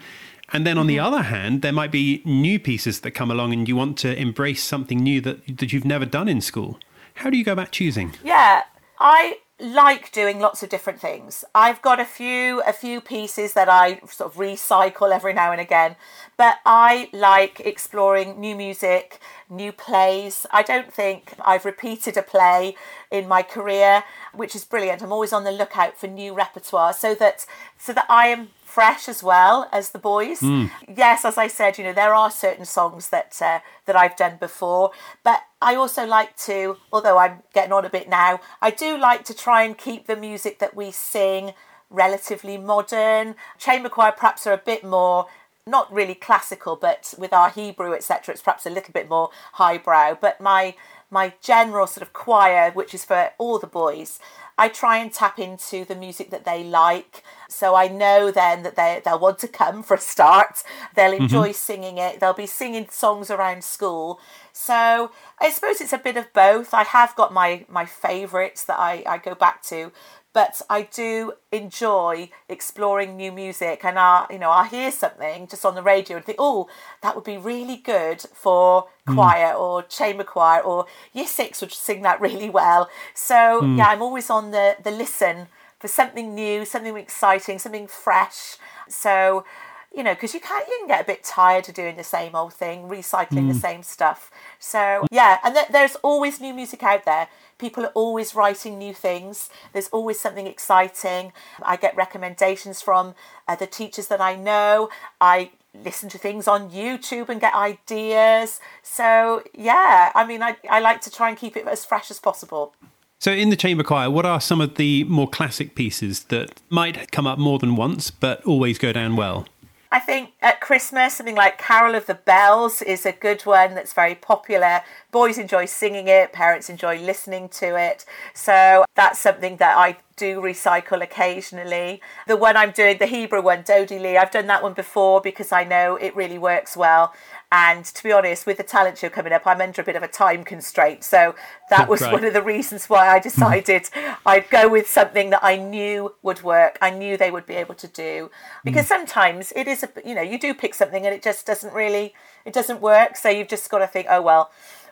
And 0.54 0.68
then 0.68 0.78
on 0.78 0.86
the 0.86 0.98
mm-hmm. 0.98 1.14
other 1.14 1.24
hand, 1.24 1.64
there 1.64 1.74
might 1.74 1.92
be 1.92 2.22
new 2.24 2.60
pieces 2.60 3.00
that 3.02 3.12
come 3.12 3.32
along 3.32 3.52
and 3.52 3.68
you 3.68 3.76
want 3.76 3.98
to 4.00 4.16
embrace 4.16 4.64
something 4.64 5.00
new 5.00 5.20
that, 5.22 5.58
that 5.58 5.74
you've 5.74 5.84
never 5.84 6.06
done 6.06 6.30
in 6.30 6.40
school. 6.42 6.80
How 7.16 7.32
do 7.32 7.38
you 7.38 7.44
go 7.44 7.54
about 7.54 7.72
choosing? 7.72 8.14
Yeah, 8.24 8.64
I 9.00 9.40
like 9.60 10.12
doing 10.12 10.40
lots 10.40 10.62
of 10.62 10.70
different 10.70 11.00
things. 11.00 11.46
I've 11.56 11.82
got 11.82 12.00
a 12.00 12.06
few 12.06 12.62
a 12.68 12.74
few 12.74 13.00
pieces 13.00 13.54
that 13.54 13.70
I 13.70 14.00
sort 14.08 14.32
of 14.32 14.38
recycle 14.38 15.14
every 15.14 15.34
now 15.34 15.52
and 15.52 15.62
again, 15.62 15.96
but 16.38 16.58
I 16.66 17.10
like 17.14 17.62
exploring 17.62 18.40
new 18.40 18.56
music, 18.56 19.20
new 19.50 19.72
plays. 19.72 20.46
I 20.52 20.64
don't 20.64 20.92
think 20.92 21.34
I've 21.46 21.66
repeated 21.66 22.18
a 22.18 22.24
play 22.24 22.76
in 23.12 23.28
my 23.28 23.42
career, 23.42 24.04
which 24.34 24.56
is 24.56 24.66
brilliant. 24.66 25.02
I'm 25.02 25.14
always 25.14 25.34
on 25.34 25.44
the 25.44 25.52
lookout 25.52 25.98
for 25.98 26.08
new 26.08 26.34
repertoire 26.34 26.94
so 26.94 27.16
that 27.16 27.46
so 27.78 27.94
that 27.94 28.06
I 28.10 28.28
am 28.28 28.50
fresh 28.74 29.08
as 29.08 29.22
well 29.22 29.70
as 29.72 29.92
the 29.92 30.00
boys. 30.00 30.40
Mm. 30.40 30.72
Yes, 30.98 31.26
as 31.26 31.38
I 31.38 31.48
said, 31.48 31.78
you 31.78 31.84
know 31.84 31.94
there 31.94 32.16
are 32.16 32.32
certain 32.32 32.66
songs 32.66 33.10
that 33.10 33.40
uh, 33.40 33.60
that 33.86 33.96
I've 33.96 34.18
done 34.18 34.38
before, 34.40 34.92
but 35.24 35.42
I 35.62 35.76
also 35.76 36.06
like 36.06 36.36
to, 36.48 36.78
although 36.92 37.20
I'm 37.20 37.44
getting 37.54 37.72
on 37.72 37.86
a 37.86 37.90
bit 37.90 38.10
now, 38.10 38.40
I 38.62 38.72
do 38.72 38.98
like 38.98 39.24
to 39.26 39.34
try 39.36 39.62
and 39.64 39.78
keep 39.78 40.08
the 40.08 40.16
music 40.16 40.58
that 40.60 40.76
we 40.76 40.90
sing 40.90 41.54
relatively 41.92 42.58
modern. 42.58 43.36
Chamber 43.60 43.90
choir 43.90 44.12
perhaps 44.12 44.48
are 44.48 44.54
a 44.54 44.66
bit 44.72 44.84
more 44.84 45.28
not 45.66 45.94
really 45.94 46.16
classical, 46.16 46.76
but 46.76 47.14
with 47.18 47.32
our 47.32 47.50
Hebrew, 47.50 47.94
etc., 47.94 48.34
it's 48.34 48.42
perhaps 48.42 48.66
a 48.66 48.70
little 48.70 48.92
bit 48.92 49.08
more 49.08 49.30
highbrow. 49.54 50.18
But 50.20 50.42
my 50.42 50.76
my 51.14 51.34
general 51.42 51.86
sort 51.88 52.02
of 52.02 52.12
choir, 52.12 52.72
which 52.72 52.94
is 52.94 53.06
for 53.06 53.32
all 53.38 53.60
the 53.60 53.68
boys, 53.68 54.20
I 54.58 54.68
try 54.68 54.98
and 54.98 55.12
tap 55.12 55.40
into 55.40 55.86
the 55.86 55.96
music 55.96 56.32
that 56.32 56.44
they 56.44 56.64
like. 56.64 57.24
So 57.50 57.76
I 57.76 57.88
know 57.88 58.32
then 58.32 58.64
that 58.64 58.76
they, 58.76 59.02
they'll 59.04 59.20
want 59.20 59.40
to 59.40 59.48
come 59.48 59.84
for 59.84 59.96
a 59.96 60.00
start. 60.00 60.64
They'll 60.96 61.12
mm-hmm. 61.12 61.24
enjoy 61.24 61.50
mm-hmm. 61.50 61.54
singing 61.54 61.98
it. 61.98 62.20
They'll 62.20 62.34
be 62.34 62.48
singing 62.48 62.88
songs 62.90 63.30
around 63.30 63.64
school. 63.64 64.20
So 64.52 65.12
I 65.40 65.50
suppose 65.50 65.82
it's 65.82 65.94
a 65.94 65.98
bit 65.98 66.18
of 66.18 66.34
both. 66.34 66.74
I 66.74 66.84
have 66.84 67.16
got 67.16 67.34
my, 67.34 67.66
my 67.70 67.86
favourites 67.86 68.66
that 68.66 68.80
I, 68.80 69.04
I 69.08 69.18
go 69.20 69.36
back 69.36 69.62
to, 69.64 69.92
but 70.34 70.62
I 70.70 70.84
do 70.84 71.34
enjoy 71.52 72.30
exploring 72.50 73.16
new 73.16 73.32
music 73.32 73.86
and 73.86 73.98
I 73.98 74.26
you 74.32 74.40
know 74.40 74.50
I 74.50 74.68
hear 74.68 74.92
something 74.92 75.48
just 75.48 75.66
on 75.66 75.76
the 75.76 75.84
radio 75.84 76.18
and 76.18 76.26
think 76.26 76.38
oh 76.40 76.68
that 77.02 77.16
would 77.16 77.24
be 77.24 77.38
really 77.38 77.78
good 77.78 78.22
for 78.34 78.88
mm. 79.08 79.14
choir 79.14 79.54
or 79.54 79.84
chamber 79.84 80.24
choir 80.24 80.62
or 80.62 80.86
year 81.14 81.28
6 81.28 81.62
would 81.62 81.72
sing 81.72 82.02
that 82.02 82.20
really 82.20 82.50
well 82.50 82.90
so 83.14 83.62
mm. 83.62 83.78
yeah 83.78 83.88
I'm 83.88 84.02
always 84.02 84.30
on 84.30 84.52
the 84.52 84.76
the 84.84 84.92
listen 84.92 85.48
for 85.80 85.88
something 85.88 86.34
new 86.34 86.66
something 86.66 86.98
exciting 86.98 87.60
something 87.60 87.88
fresh 87.88 88.58
so 88.90 89.46
you 89.94 90.04
know, 90.04 90.14
because 90.14 90.34
you 90.34 90.40
can 90.40 90.62
you 90.68 90.78
can 90.80 90.88
get 90.88 91.02
a 91.02 91.06
bit 91.06 91.24
tired 91.24 91.70
of 91.70 91.76
doing 91.76 91.96
the 91.96 92.04
same 92.04 92.36
old 92.36 92.54
thing, 92.54 92.84
recycling 92.84 93.46
mm. 93.46 93.54
the 93.54 93.60
same 93.60 93.84
stuff. 93.84 94.32
So 94.60 95.06
yeah, 95.12 95.40
and 95.44 95.54
th- 95.54 95.68
there's 95.70 95.96
always 95.98 96.42
new 96.42 96.54
music 96.54 96.82
out 96.82 97.06
there. 97.06 97.28
People 97.60 97.86
are 97.86 97.92
always 97.94 98.34
writing 98.34 98.78
new 98.78 98.94
things. 98.94 99.50
There's 99.72 99.90
always 99.90 100.20
something 100.20 100.48
exciting. 100.48 101.32
I 101.62 101.76
get 101.76 101.96
recommendations 101.96 102.82
from 102.82 103.14
uh, 103.48 103.56
the 103.56 103.68
teachers 103.68 104.08
that 104.08 104.20
I 104.20 104.36
know. 104.36 104.90
I 105.22 105.52
listen 105.84 106.10
to 106.10 106.18
things 106.18 106.48
on 106.48 106.72
YouTube 106.72 107.30
and 107.30 107.40
get 107.40 107.54
ideas. 107.54 108.60
So 108.82 109.44
yeah, 109.54 110.12
I 110.16 110.26
mean, 110.26 110.42
I, 110.42 110.58
I 110.70 110.80
like 110.80 111.02
to 111.02 111.12
try 111.12 111.30
and 111.30 111.38
keep 111.38 111.56
it 111.56 111.68
as 111.68 111.86
fresh 111.86 112.10
as 112.10 112.20
possible. 112.20 112.74
So, 113.20 113.32
in 113.32 113.50
the 113.50 113.56
chamber 113.56 113.84
choir, 113.86 114.10
what 114.10 114.26
are 114.26 114.42
some 114.42 114.60
of 114.60 114.76
the 114.76 115.06
more 115.06 115.30
classic 115.30 115.76
pieces 115.76 116.26
that 116.26 116.62
might 116.70 117.10
come 117.14 117.26
up 117.26 117.40
more 117.40 117.58
than 117.58 117.78
once 117.78 118.12
but 118.12 118.44
always 118.44 118.78
go 118.78 118.92
down 118.92 119.16
well? 119.16 119.46
I 119.94 120.00
think 120.00 120.32
at 120.42 120.60
Christmas, 120.60 121.14
something 121.14 121.36
like 121.36 121.60
Carol 121.60 121.94
of 121.94 122.08
the 122.08 122.16
Bells 122.16 122.82
is 122.82 123.06
a 123.06 123.12
good 123.12 123.44
one 123.44 123.76
that's 123.76 123.94
very 123.94 124.16
popular. 124.16 124.82
Boys 125.12 125.38
enjoy 125.38 125.66
singing 125.66 126.08
it, 126.08 126.34
parents 126.34 126.68
enjoy 126.68 127.00
listening 127.00 127.48
to 127.50 127.80
it. 127.80 128.04
So 128.34 128.86
that's 128.96 129.20
something 129.20 129.58
that 129.58 129.78
I 129.78 129.98
do 130.16 130.42
recycle 130.42 131.04
occasionally. 131.04 132.02
The 132.28 132.36
one 132.36 132.58
I'm 132.58 132.72
doing, 132.72 132.98
the 132.98 133.06
Hebrew 133.06 133.44
one, 133.44 133.62
Dodi 133.62 134.02
Li, 134.02 134.18
I've 134.18 134.32
done 134.32 134.48
that 134.48 134.64
one 134.64 134.74
before 134.74 135.22
because 135.22 135.52
I 135.52 135.64
know 135.64 135.96
it 135.96 136.16
really 136.16 136.40
works 136.40 136.76
well. 136.76 137.14
And 137.56 137.86
to 137.86 138.04
be 138.04 138.12
honest, 138.12 138.48
with 138.48 138.58
the 138.58 138.64
talent 138.64 138.98
show 138.98 139.10
coming 139.10 139.32
up, 139.32 139.46
I'm 139.46 139.62
under 139.62 139.84
a 139.84 139.86
bit 139.86 139.96
of 139.96 140.02
a 140.02 140.08
time 140.08 140.44
constraint. 140.44 141.04
So 141.04 141.36
that 141.70 141.88
was 141.90 142.02
right. 142.02 142.12
one 142.12 142.26
of 142.26 142.34
the 142.34 142.42
reasons 142.42 142.90
why 142.90 143.08
I 143.08 143.20
decided 143.20 143.92
I'd 144.26 144.50
go 144.50 144.68
with 144.68 144.90
something 144.90 145.30
that 145.30 145.44
I 145.44 145.58
knew 145.58 146.16
would 146.24 146.42
work. 146.42 146.80
I 146.82 146.90
knew 146.90 147.16
they 147.16 147.30
would 147.30 147.46
be 147.46 147.54
able 147.54 147.76
to 147.76 147.88
do. 147.88 148.32
Because 148.64 148.86
mm. 148.86 148.90
sometimes 148.90 149.54
it 149.56 149.68
is, 149.68 149.84
a, 149.84 149.90
you 150.04 150.16
know, 150.16 150.24
you 150.24 150.40
do 150.40 150.56
pick 150.56 150.74
something 150.74 151.06
and 151.06 151.14
it 151.14 151.22
just 151.22 151.46
doesn't 151.46 151.76
really, 151.76 152.16
it 152.44 152.54
doesn't 152.54 152.82
work. 152.82 153.18
So 153.18 153.30
you've 153.30 153.50
just 153.50 153.70
got 153.70 153.80
to 153.80 153.88
think, 153.88 154.08
oh, 154.10 154.24
well, 154.24 154.50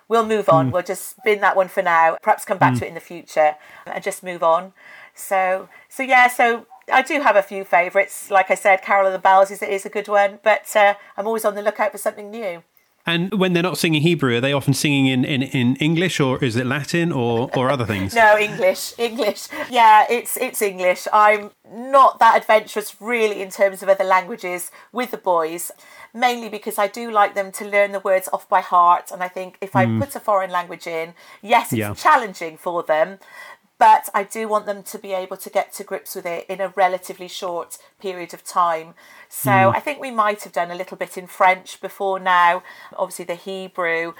we'll 0.07 0.27
move 0.27 0.47
on. 0.47 0.69
Mm. 0.69 0.73
We'll 0.73 0.83
just 0.83 1.15
bin 1.23 1.41
that 1.41 1.55
one 1.55 1.67
for 1.67 1.81
now. 1.81 2.17
Perhaps 2.21 2.45
come 2.45 2.59
back 2.59 2.75
mm. 2.75 2.79
to 2.79 2.85
it 2.85 2.89
in 2.89 2.93
the 2.93 2.99
future 2.99 3.55
and 3.87 4.03
just 4.03 4.21
move 4.21 4.43
on. 4.43 4.73
So, 5.15 5.67
so 5.89 6.03
yeah, 6.03 6.27
so 6.27 6.67
I 6.91 7.01
do 7.01 7.21
have 7.21 7.35
a 7.35 7.41
few 7.41 7.63
favourites. 7.63 8.31
Like 8.31 8.51
I 8.51 8.55
said, 8.55 8.81
Carol 8.81 9.07
of 9.07 9.13
the 9.13 9.19
Bells 9.19 9.51
is, 9.51 9.61
is 9.61 9.85
a 9.85 9.89
good 9.89 10.07
one, 10.07 10.39
but 10.43 10.75
uh, 10.75 10.95
I'm 11.17 11.27
always 11.27 11.45
on 11.45 11.55
the 11.55 11.61
lookout 11.61 11.91
for 11.91 11.97
something 11.97 12.31
new. 12.31 12.63
And 13.05 13.33
when 13.39 13.53
they're 13.53 13.63
not 13.63 13.79
singing 13.79 14.03
Hebrew, 14.03 14.37
are 14.37 14.41
they 14.41 14.53
often 14.53 14.73
singing 14.73 15.07
in, 15.07 15.25
in, 15.25 15.41
in 15.41 15.75
English 15.77 16.19
or 16.19 16.43
is 16.43 16.55
it 16.55 16.67
Latin 16.67 17.11
or, 17.11 17.49
or 17.55 17.71
other 17.71 17.85
things? 17.85 18.13
no, 18.15 18.37
English. 18.37 18.93
English. 18.99 19.47
Yeah, 19.71 20.05
it's 20.09 20.37
it's 20.37 20.61
English. 20.61 21.07
I'm 21.11 21.49
not 21.71 22.19
that 22.19 22.37
adventurous 22.37 23.01
really 23.01 23.41
in 23.41 23.49
terms 23.49 23.81
of 23.81 23.89
other 23.89 24.03
languages 24.03 24.69
with 24.91 25.11
the 25.11 25.17
boys, 25.17 25.71
mainly 26.13 26.47
because 26.47 26.77
I 26.77 26.87
do 26.87 27.09
like 27.09 27.33
them 27.33 27.51
to 27.53 27.65
learn 27.65 27.91
the 27.91 28.01
words 28.01 28.29
off 28.31 28.47
by 28.47 28.61
heart. 28.61 29.09
And 29.11 29.23
I 29.23 29.29
think 29.29 29.57
if 29.61 29.75
I 29.75 29.87
mm. 29.87 29.99
put 29.99 30.15
a 30.15 30.19
foreign 30.19 30.51
language 30.51 30.85
in, 30.85 31.15
yes, 31.41 31.73
it's 31.73 31.79
yeah. 31.79 31.95
challenging 31.95 32.55
for 32.55 32.83
them, 32.83 33.17
but 33.81 34.09
I 34.13 34.21
do 34.21 34.47
want 34.47 34.67
them 34.67 34.83
to 34.83 34.99
be 34.99 35.11
able 35.13 35.37
to 35.37 35.49
get 35.49 35.73
to 35.73 35.83
grips 35.83 36.13
with 36.13 36.27
it 36.27 36.45
in 36.47 36.61
a 36.61 36.67
relatively 36.67 37.27
short 37.27 37.79
period 37.99 38.31
of 38.31 38.43
time. 38.43 38.93
So 39.27 39.49
mm. 39.49 39.75
I 39.75 39.79
think 39.79 39.99
we 39.99 40.11
might 40.11 40.43
have 40.43 40.53
done 40.53 40.69
a 40.69 40.75
little 40.75 40.97
bit 40.97 41.17
in 41.17 41.25
French 41.25 41.81
before 41.81 42.19
now, 42.19 42.61
obviously 42.95 43.25
the 43.25 43.33
Hebrew. 43.33 44.13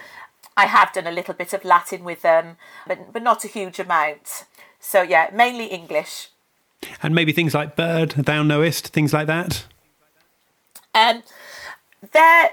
I 0.57 0.65
have 0.65 0.91
done 0.93 1.05
a 1.05 1.11
little 1.11 1.35
bit 1.35 1.53
of 1.53 1.63
Latin 1.63 2.03
with 2.03 2.23
them, 2.23 2.57
but, 2.87 3.13
but 3.13 3.21
not 3.21 3.45
a 3.45 3.47
huge 3.47 3.77
amount. 3.77 4.45
So 4.79 5.03
yeah, 5.03 5.29
mainly 5.31 5.67
English. 5.67 6.29
And 7.03 7.13
maybe 7.13 7.31
things 7.31 7.53
like 7.53 7.75
bird, 7.75 8.13
thou 8.13 8.41
knowest, 8.41 8.87
things 8.87 9.13
like 9.13 9.27
that? 9.27 9.65
Um, 10.95 11.21
there, 12.13 12.49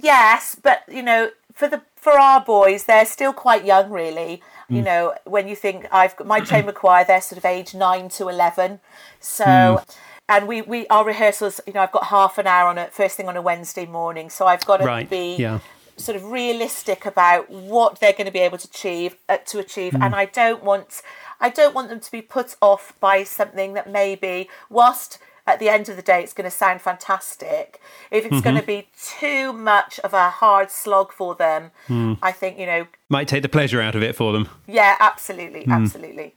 yes, 0.00 0.56
but 0.60 0.84
you 0.88 1.02
know, 1.02 1.32
for 1.52 1.68
the 1.68 1.82
for 1.96 2.18
our 2.18 2.42
boys, 2.42 2.84
they're 2.84 3.04
still 3.04 3.34
quite 3.34 3.66
young, 3.66 3.90
really. 3.90 4.42
You 4.70 4.82
mm. 4.82 4.84
know, 4.84 5.14
when 5.24 5.48
you 5.48 5.56
think 5.56 5.86
I've 5.90 6.16
got 6.16 6.26
my 6.26 6.40
chamber 6.50 6.72
choir, 6.72 7.04
they're 7.04 7.20
sort 7.20 7.38
of 7.38 7.44
age 7.44 7.74
nine 7.74 8.08
to 8.10 8.28
eleven, 8.28 8.80
so. 9.18 9.44
Mm. 9.44 9.96
And 10.28 10.46
we, 10.46 10.62
we 10.62 10.86
our 10.86 11.04
rehearsals, 11.04 11.60
you 11.66 11.72
know, 11.72 11.80
I've 11.80 11.90
got 11.90 12.04
half 12.04 12.38
an 12.38 12.46
hour 12.46 12.68
on 12.68 12.78
it 12.78 12.92
first 12.92 13.16
thing 13.16 13.26
on 13.26 13.36
a 13.36 13.42
Wednesday 13.42 13.84
morning, 13.84 14.30
so 14.30 14.46
I've 14.46 14.64
got 14.64 14.76
to 14.76 14.84
right. 14.84 15.10
be 15.10 15.34
yeah. 15.34 15.58
sort 15.96 16.14
of 16.14 16.30
realistic 16.30 17.04
about 17.04 17.50
what 17.50 17.98
they're 17.98 18.12
going 18.12 18.26
to 18.26 18.30
be 18.30 18.38
able 18.38 18.58
to 18.58 18.68
achieve 18.68 19.16
uh, 19.28 19.38
to 19.46 19.58
achieve, 19.58 19.92
mm. 19.92 20.00
and 20.00 20.14
I 20.14 20.26
don't 20.26 20.62
want 20.62 21.02
I 21.40 21.50
don't 21.50 21.74
want 21.74 21.88
them 21.88 21.98
to 21.98 22.12
be 22.12 22.22
put 22.22 22.54
off 22.62 22.94
by 23.00 23.24
something 23.24 23.72
that 23.72 23.90
maybe 23.90 24.48
whilst 24.68 25.18
at 25.50 25.58
the 25.58 25.68
end 25.68 25.88
of 25.88 25.96
the 25.96 26.02
day, 26.02 26.22
it's 26.22 26.32
going 26.32 26.48
to 26.48 26.56
sound 26.56 26.80
fantastic. 26.80 27.80
If 28.10 28.24
it's 28.24 28.34
mm-hmm. 28.34 28.44
going 28.44 28.56
to 28.56 28.66
be 28.66 28.88
too 29.02 29.52
much 29.52 29.98
of 30.00 30.14
a 30.14 30.30
hard 30.30 30.70
slog 30.70 31.12
for 31.12 31.34
them, 31.34 31.70
mm. 31.88 32.18
I 32.22 32.32
think, 32.32 32.58
you 32.58 32.66
know. 32.66 32.86
Might 33.08 33.28
take 33.28 33.42
the 33.42 33.48
pleasure 33.48 33.80
out 33.80 33.94
of 33.94 34.02
it 34.02 34.14
for 34.14 34.32
them. 34.32 34.48
Yeah, 34.66 34.96
absolutely. 35.00 35.64
Mm. 35.64 35.72
Absolutely. 35.72 36.34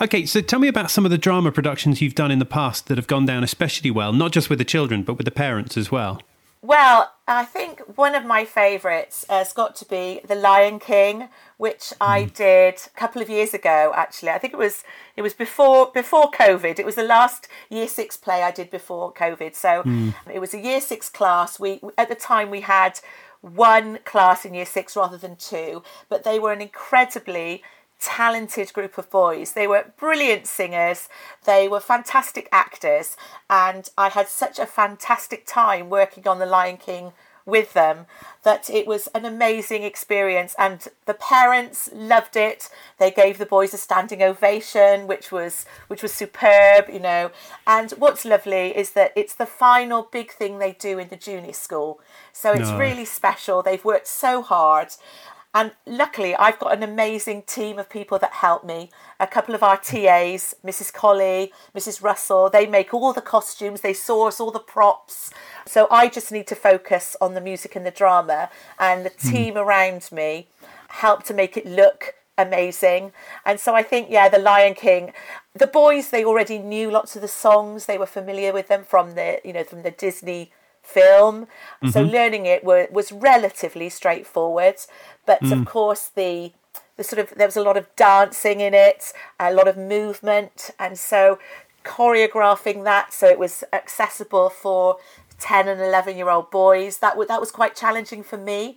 Okay, 0.00 0.26
so 0.26 0.40
tell 0.40 0.58
me 0.58 0.68
about 0.68 0.90
some 0.90 1.04
of 1.04 1.10
the 1.10 1.18
drama 1.18 1.50
productions 1.50 2.00
you've 2.00 2.14
done 2.14 2.30
in 2.30 2.38
the 2.38 2.44
past 2.44 2.86
that 2.86 2.98
have 2.98 3.06
gone 3.06 3.26
down 3.26 3.42
especially 3.42 3.90
well, 3.90 4.12
not 4.12 4.32
just 4.32 4.48
with 4.48 4.58
the 4.58 4.64
children, 4.64 5.02
but 5.02 5.14
with 5.14 5.24
the 5.24 5.30
parents 5.30 5.76
as 5.76 5.90
well. 5.90 6.22
Well, 6.66 7.12
I 7.28 7.44
think 7.44 7.78
one 7.96 8.16
of 8.16 8.24
my 8.24 8.44
favourites 8.44 9.24
has 9.28 9.52
got 9.52 9.76
to 9.76 9.84
be 9.84 10.20
The 10.26 10.34
Lion 10.34 10.80
King, 10.80 11.28
which 11.58 11.92
I 12.00 12.24
hmm. 12.24 12.30
did 12.34 12.74
a 12.74 12.98
couple 12.98 13.22
of 13.22 13.30
years 13.30 13.54
ago. 13.54 13.92
Actually, 13.94 14.30
I 14.30 14.38
think 14.38 14.52
it 14.52 14.58
was 14.58 14.82
it 15.16 15.22
was 15.22 15.32
before 15.32 15.92
before 15.94 16.28
COVID. 16.32 16.80
It 16.80 16.84
was 16.84 16.96
the 16.96 17.04
last 17.04 17.46
Year 17.70 17.86
Six 17.86 18.16
play 18.16 18.42
I 18.42 18.50
did 18.50 18.68
before 18.72 19.12
COVID. 19.12 19.54
So 19.54 19.84
mm. 19.84 20.12
it 20.32 20.40
was 20.40 20.54
a 20.54 20.58
Year 20.58 20.80
Six 20.80 21.08
class. 21.08 21.60
We 21.60 21.80
at 21.96 22.08
the 22.08 22.16
time 22.16 22.50
we 22.50 22.62
had 22.62 22.98
one 23.42 24.00
class 24.04 24.44
in 24.44 24.52
Year 24.52 24.66
Six 24.66 24.96
rather 24.96 25.18
than 25.18 25.36
two, 25.36 25.84
but 26.08 26.24
they 26.24 26.40
were 26.40 26.52
an 26.52 26.60
incredibly 26.60 27.62
talented 28.00 28.72
group 28.72 28.98
of 28.98 29.10
boys. 29.10 29.52
They 29.52 29.66
were 29.66 29.92
brilliant 29.98 30.46
singers, 30.46 31.08
they 31.44 31.68
were 31.68 31.80
fantastic 31.80 32.48
actors, 32.52 33.16
and 33.48 33.88
I 33.96 34.08
had 34.10 34.28
such 34.28 34.58
a 34.58 34.66
fantastic 34.66 35.46
time 35.46 35.90
working 35.90 36.26
on 36.28 36.38
The 36.38 36.46
Lion 36.46 36.76
King 36.76 37.12
with 37.46 37.72
them 37.74 38.06
that 38.42 38.68
it 38.68 38.86
was 38.86 39.08
an 39.14 39.24
amazing 39.24 39.84
experience. 39.84 40.54
And 40.58 40.86
the 41.06 41.14
parents 41.14 41.88
loved 41.94 42.36
it. 42.36 42.68
They 42.98 43.10
gave 43.10 43.38
the 43.38 43.46
boys 43.46 43.72
a 43.72 43.78
standing 43.78 44.22
ovation 44.22 45.06
which 45.06 45.30
was 45.30 45.64
which 45.86 46.02
was 46.02 46.12
superb 46.12 46.88
you 46.92 46.98
know. 46.98 47.30
And 47.66 47.92
what's 47.92 48.24
lovely 48.24 48.76
is 48.76 48.90
that 48.90 49.12
it's 49.16 49.34
the 49.34 49.46
final 49.46 50.02
big 50.02 50.32
thing 50.32 50.58
they 50.58 50.72
do 50.72 50.98
in 50.98 51.08
the 51.08 51.16
junior 51.16 51.52
school. 51.52 52.00
So 52.32 52.52
it's 52.52 52.70
no. 52.70 52.78
really 52.78 53.04
special. 53.04 53.62
They've 53.62 53.84
worked 53.84 54.08
so 54.08 54.42
hard 54.42 54.88
and 55.54 55.72
luckily, 55.86 56.34
I've 56.36 56.58
got 56.58 56.74
an 56.74 56.82
amazing 56.82 57.42
team 57.42 57.78
of 57.78 57.88
people 57.88 58.18
that 58.18 58.32
help 58.32 58.64
me. 58.64 58.90
A 59.18 59.26
couple 59.26 59.54
of 59.54 59.62
our 59.62 59.76
TAs, 59.76 60.54
Mrs. 60.64 60.92
Colley, 60.92 61.52
Mrs. 61.74 62.02
Russell, 62.02 62.50
they 62.50 62.66
make 62.66 62.92
all 62.92 63.12
the 63.12 63.22
costumes, 63.22 63.80
they 63.80 63.94
source 63.94 64.38
all 64.38 64.50
the 64.50 64.58
props. 64.58 65.30
So 65.66 65.88
I 65.90 66.08
just 66.08 66.30
need 66.30 66.46
to 66.48 66.54
focus 66.54 67.16
on 67.20 67.34
the 67.34 67.40
music 67.40 67.74
and 67.74 67.86
the 67.86 67.90
drama, 67.90 68.50
and 68.78 69.06
the 69.06 69.10
hmm. 69.10 69.30
team 69.30 69.54
mm. 69.54 69.64
around 69.64 70.10
me 70.12 70.48
help 70.88 71.22
to 71.24 71.34
make 71.34 71.56
it 71.56 71.66
look 71.66 72.14
amazing. 72.38 73.12
And 73.44 73.58
so 73.58 73.74
I 73.74 73.82
think, 73.82 74.08
yeah, 74.10 74.28
The 74.28 74.38
Lion 74.38 74.74
King, 74.74 75.12
the 75.54 75.66
boys, 75.66 76.10
they 76.10 76.24
already 76.24 76.58
knew 76.58 76.90
lots 76.90 77.16
of 77.16 77.22
the 77.22 77.28
songs, 77.28 77.86
they 77.86 77.98
were 77.98 78.06
familiar 78.06 78.52
with 78.52 78.68
them 78.68 78.84
from 78.84 79.14
the, 79.14 79.40
you 79.44 79.52
know, 79.52 79.64
from 79.64 79.82
the 79.82 79.90
Disney 79.90 80.50
film. 80.86 81.46
Mm-hmm. 81.82 81.88
So 81.90 82.02
learning 82.02 82.46
it 82.46 82.64
were, 82.64 82.88
was 82.90 83.12
relatively 83.12 83.88
straightforward. 83.88 84.76
But 85.26 85.42
mm. 85.42 85.52
of 85.52 85.66
course, 85.66 86.10
the 86.14 86.52
the 86.96 87.04
sort 87.04 87.20
of 87.20 87.36
there 87.36 87.46
was 87.46 87.56
a 87.56 87.62
lot 87.62 87.76
of 87.76 87.94
dancing 87.96 88.60
in 88.60 88.72
it, 88.72 89.12
a 89.38 89.52
lot 89.52 89.68
of 89.68 89.76
movement, 89.76 90.70
and 90.78 90.98
so 90.98 91.38
choreographing 91.86 92.82
that 92.82 93.12
so 93.12 93.28
it 93.28 93.38
was 93.38 93.62
accessible 93.72 94.50
for 94.50 94.96
10 95.38 95.68
and 95.68 95.80
11 95.80 96.16
year 96.16 96.28
old 96.28 96.50
boys 96.50 96.98
that 96.98 97.10
w- 97.10 97.28
that 97.28 97.38
was 97.38 97.52
quite 97.52 97.76
challenging 97.76 98.24
for 98.24 98.36
me 98.36 98.76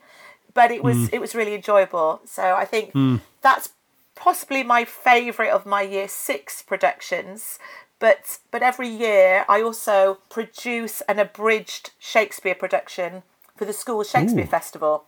but 0.53 0.69
it 0.69 0.83
was 0.83 0.95
mm. 0.95 1.09
it 1.11 1.19
was 1.19 1.33
really 1.33 1.55
enjoyable 1.55 2.21
so 2.23 2.53
i 2.55 2.63
think 2.63 2.93
mm. 2.93 3.19
that's 3.41 3.69
possibly 4.13 4.61
my 4.61 4.85
favorite 4.85 5.49
of 5.49 5.65
my 5.65 5.81
year 5.81 6.07
6 6.07 6.61
productions 6.63 7.57
but 7.99 8.39
but 8.51 8.63
every 8.63 8.89
year 8.89 9.45
I 9.47 9.61
also 9.61 10.19
produce 10.29 11.01
an 11.01 11.19
abridged 11.19 11.91
Shakespeare 11.99 12.55
production 12.55 13.23
for 13.55 13.65
the 13.65 13.73
school 13.73 14.03
Shakespeare 14.03 14.45
Ooh. 14.45 14.47
Festival. 14.47 15.03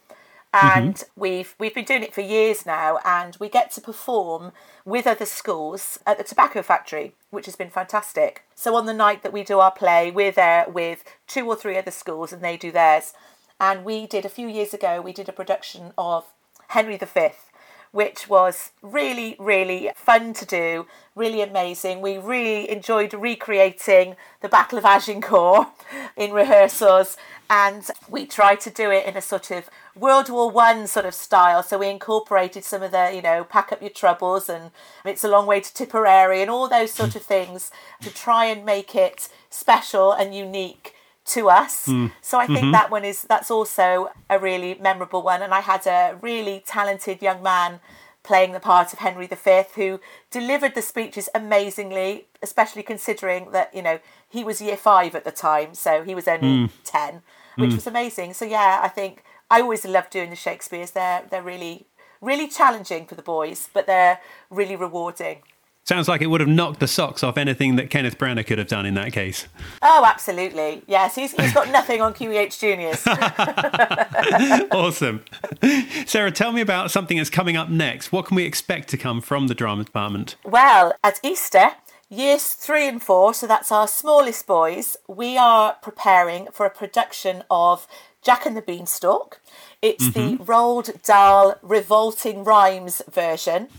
And 0.54 0.96
mm-hmm. 0.96 1.22
we've 1.22 1.56
we've 1.60 1.74
been 1.74 1.86
doing 1.86 2.04
it 2.04 2.14
for 2.14 2.20
years 2.20 2.66
now, 2.66 3.00
and 3.06 3.38
we 3.40 3.48
get 3.48 3.72
to 3.72 3.82
perform 3.82 4.52
with 4.84 5.08
other 5.08 5.26
schools 5.26 5.98
at 6.06 6.18
the 6.18 6.26
Tobacco 6.26 6.62
Factory, 6.62 7.16
which 7.30 7.46
has 7.46 7.56
been 7.56 7.70
fantastic. 7.70 8.44
So 8.54 8.76
on 8.76 8.86
the 8.86 8.94
night 8.94 9.24
that 9.24 9.32
we 9.32 9.44
do 9.44 9.60
our 9.60 9.72
play, 9.72 10.12
we're 10.12 10.34
there 10.34 10.66
with 10.68 11.06
two 11.26 11.48
or 11.48 11.56
three 11.56 11.78
other 11.78 11.92
schools, 11.92 12.34
and 12.34 12.44
they 12.44 12.58
do 12.58 12.70
theirs. 12.70 13.14
And 13.62 13.86
we 13.86 14.08
did 14.08 14.26
a 14.26 14.30
few 14.30 14.50
years 14.50 14.74
ago, 14.74 15.00
we 15.00 15.14
did 15.14 15.30
a 15.30 15.34
production 15.34 15.94
of 15.98 16.26
Henry 16.70 16.98
V, 16.98 17.30
which 17.92 18.30
was 18.30 18.72
really, 18.82 19.36
really 19.38 19.92
fun 19.96 20.34
to 20.34 20.46
do, 20.46 20.88
really 21.16 21.42
amazing. 21.42 22.02
We 22.02 22.18
really 22.18 22.70
enjoyed 22.70 23.14
recreating 23.14 24.16
the 24.42 24.50
Battle 24.50 24.78
of 24.78 24.86
Agincourt 24.86 25.68
in 26.18 26.32
rehearsals, 26.32 27.18
and 27.50 27.90
we 28.08 28.26
tried 28.26 28.62
to 28.62 28.70
do 28.70 28.92
it 28.92 29.06
in 29.06 29.18
a 29.18 29.22
sort 29.22 29.52
of 29.52 29.70
World 29.96 30.30
War 30.30 30.50
One 30.50 30.88
sort 30.88 31.06
of 31.06 31.14
style. 31.14 31.64
So 31.64 31.78
we 31.78 31.90
incorporated 31.90 32.64
some 32.64 32.82
of 32.82 32.92
the, 32.92 33.12
you 33.14 33.22
know, 33.22 33.44
pack 33.44 33.74
up 33.74 33.82
your 33.82 33.90
troubles 33.90 34.48
and 34.48 34.72
it's 35.04 35.26
a 35.26 35.28
long 35.28 35.48
way 35.48 35.60
to 35.60 35.74
Tipperary 35.74 36.42
and 36.42 36.50
all 36.50 36.70
those 36.70 36.92
sort 36.92 37.16
of 37.18 37.24
things 37.24 37.72
to 38.02 38.10
try 38.10 38.46
and 38.46 38.66
make 38.66 38.96
it 38.96 39.28
special 39.50 40.14
and 40.14 40.34
unique 40.34 40.96
to 41.24 41.50
us. 41.50 41.88
Mm. 41.88 42.12
So 42.22 42.40
I 42.40 42.48
think 42.48 42.60
mm-hmm. 42.60 42.72
that 42.72 42.92
one 42.92 43.06
is 43.06 43.22
that's 43.24 43.52
also 43.52 44.12
a 44.30 44.40
really 44.40 44.76
memorable 44.76 45.22
one. 45.22 45.42
And 45.42 45.54
I 45.54 45.60
had 45.60 45.86
a 45.88 46.18
really 46.22 46.64
talented 46.66 47.22
young 47.22 47.44
man 47.44 47.80
playing 48.24 48.52
the 48.52 48.60
part 48.60 48.94
of 48.94 49.00
Henry 49.00 49.28
V 49.28 49.64
who 49.76 50.00
delivered 50.30 50.76
the 50.76 50.82
speeches 50.82 51.30
amazingly, 51.34 52.28
especially 52.42 52.84
considering 52.84 53.52
that, 53.52 53.74
you 53.74 53.82
know, 53.82 54.00
he 54.30 54.44
was 54.44 54.62
year 54.62 54.78
five 54.78 55.16
at 55.16 55.24
the 55.24 55.32
time, 55.32 55.74
so 55.74 56.04
he 56.04 56.16
was 56.16 56.28
only 56.28 56.68
mm. 56.68 56.70
ten, 56.84 57.22
which 57.56 57.72
mm. 57.72 57.76
was 57.76 57.88
amazing. 57.88 58.34
So 58.34 58.46
yeah, 58.46 58.80
I 58.84 58.88
think 58.88 59.24
I 59.50 59.62
always 59.62 59.86
love 59.86 60.10
doing 60.10 60.30
the 60.30 60.36
Shakespeare's. 60.36 60.92
They're 60.92 61.24
they're 61.30 61.44
really 61.44 61.86
really 62.22 62.48
challenging 62.48 63.08
for 63.08 63.16
the 63.16 63.22
boys, 63.24 63.70
but 63.74 63.88
they're 63.88 64.20
really 64.50 64.76
rewarding. 64.76 65.42
Sounds 65.84 66.08
like 66.08 66.22
it 66.22 66.28
would 66.28 66.42
have 66.42 66.50
knocked 66.50 66.80
the 66.80 66.88
socks 66.88 67.24
off 67.24 67.38
anything 67.38 67.76
that 67.76 67.90
Kenneth 67.90 68.18
Branagh 68.18 68.46
could 68.46 68.60
have 68.60 68.68
done 68.68 68.86
in 68.86 68.94
that 68.94 69.12
case. 69.14 69.48
Oh, 69.82 70.06
absolutely. 70.06 70.84
Yes, 70.88 71.16
he's, 71.16 71.32
he's 71.32 71.54
got 71.54 71.70
nothing 71.70 72.02
on 72.02 72.14
QEH 72.14 72.60
Juniors. 72.60 73.02
awesome. 74.72 75.24
Sarah, 76.06 76.32
tell 76.32 76.52
me 76.52 76.62
about 76.62 76.92
something 76.92 77.18
that's 77.18 77.32
coming 77.32 77.58
up 77.58 77.70
next. 77.70 78.12
What 78.12 78.26
can 78.26 78.36
we 78.36 78.46
expect 78.46 78.90
to 78.90 78.98
come 78.98 79.22
from 79.22 79.48
the 79.48 79.56
drama 79.56 79.84
department? 79.84 80.36
Well, 80.46 80.94
at 81.04 81.20
Easter, 81.24 81.72
years 82.10 82.54
three 82.54 82.88
and 82.88 83.02
four, 83.02 83.34
so 83.34 83.48
that's 83.48 83.72
our 83.72 83.88
smallest 83.88 84.46
boys, 84.46 84.98
we 85.08 85.36
are 85.36 85.78
preparing 85.82 86.48
for 86.52 86.68
a 86.68 86.70
production 86.70 87.44
of 87.50 87.88
Jack 88.22 88.46
and 88.46 88.56
the 88.56 88.62
Beanstalk. 88.62 89.42
It's 89.82 90.10
mm-hmm. 90.10 90.38
the 90.38 90.44
Roald 90.44 91.02
Dahl 91.04 91.56
Revolting 91.64 92.44
Rhymes 92.44 93.02
version. 93.10 93.70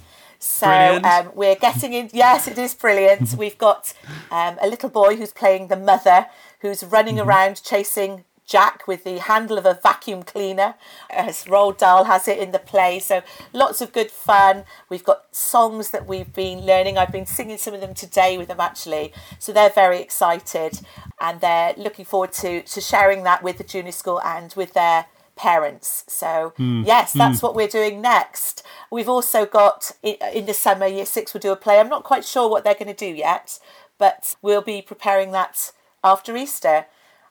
So 0.42 1.00
um, 1.05 1.31
we're 1.37 1.55
getting 1.55 1.92
in. 1.92 2.11
Yes, 2.12 2.48
it 2.48 2.59
is 2.59 2.74
brilliant. 2.74 3.35
We've 3.38 3.57
got 3.57 3.94
um, 4.31 4.59
a 4.61 4.66
little 4.66 4.88
boy 4.88 5.14
who's 5.14 5.33
playing 5.33 5.68
the 5.68 5.76
mother, 5.76 6.26
who's 6.61 6.83
running 6.83 7.16
mm-hmm. 7.16 7.28
around 7.28 7.62
chasing 7.62 8.24
Jack 8.44 8.88
with 8.88 9.05
the 9.05 9.20
handle 9.20 9.57
of 9.57 9.64
a 9.64 9.78
vacuum 9.81 10.24
cleaner, 10.24 10.74
as 11.09 11.44
Roald 11.44 11.78
Dahl 11.78 12.05
has 12.05 12.26
it 12.26 12.38
in 12.38 12.50
the 12.50 12.59
play. 12.59 12.98
So 12.98 13.22
lots 13.52 13.81
of 13.81 13.92
good 13.92 14.11
fun. 14.11 14.64
We've 14.88 15.05
got 15.05 15.33
songs 15.35 15.90
that 15.90 16.09
we've 16.09 16.33
been 16.33 16.66
learning. 16.66 16.98
I've 16.98 17.12
been 17.12 17.24
singing 17.24 17.57
some 17.57 17.72
of 17.72 17.81
them 17.81 17.94
today 17.94 18.37
with 18.37 18.48
them 18.48 18.61
actually. 18.61 19.12
So 19.38 19.52
they're 19.52 19.70
very 19.70 20.00
excited 20.00 20.81
and 21.20 21.40
they're 21.40 21.72
looking 21.76 22.05
forward 22.05 22.33
to, 22.33 22.62
to 22.62 22.81
sharing 22.81 23.22
that 23.22 23.44
with 23.44 23.59
the 23.59 23.64
junior 23.64 23.92
school 23.92 24.20
and 24.20 24.52
with 24.57 24.72
their 24.74 25.07
parents. 25.42 26.05
So, 26.07 26.55
mm. 26.57 26.87
yes, 26.87 27.12
that's 27.12 27.40
mm. 27.40 27.42
what 27.42 27.57
we're 27.57 27.66
doing 27.66 28.00
next. 28.00 28.62
We've 28.92 29.09
also 29.09 29.44
got 29.44 29.90
in 30.05 30.46
the 30.46 30.55
summer, 30.55 30.87
year 30.87 31.05
six 31.05 31.35
will 31.35 31.40
do 31.40 31.50
a 31.50 31.57
play. 31.57 31.81
I'm 31.81 31.88
not 31.88 32.05
quite 32.05 32.24
sure 32.24 32.48
what 32.48 32.62
they're 32.62 32.74
going 32.83 32.94
to 32.94 33.07
do 33.09 33.12
yet, 33.12 33.59
but 33.98 34.37
we'll 34.40 34.62
be 34.62 34.81
preparing 34.81 35.33
that 35.33 35.72
after 36.05 36.37
Easter. 36.37 36.87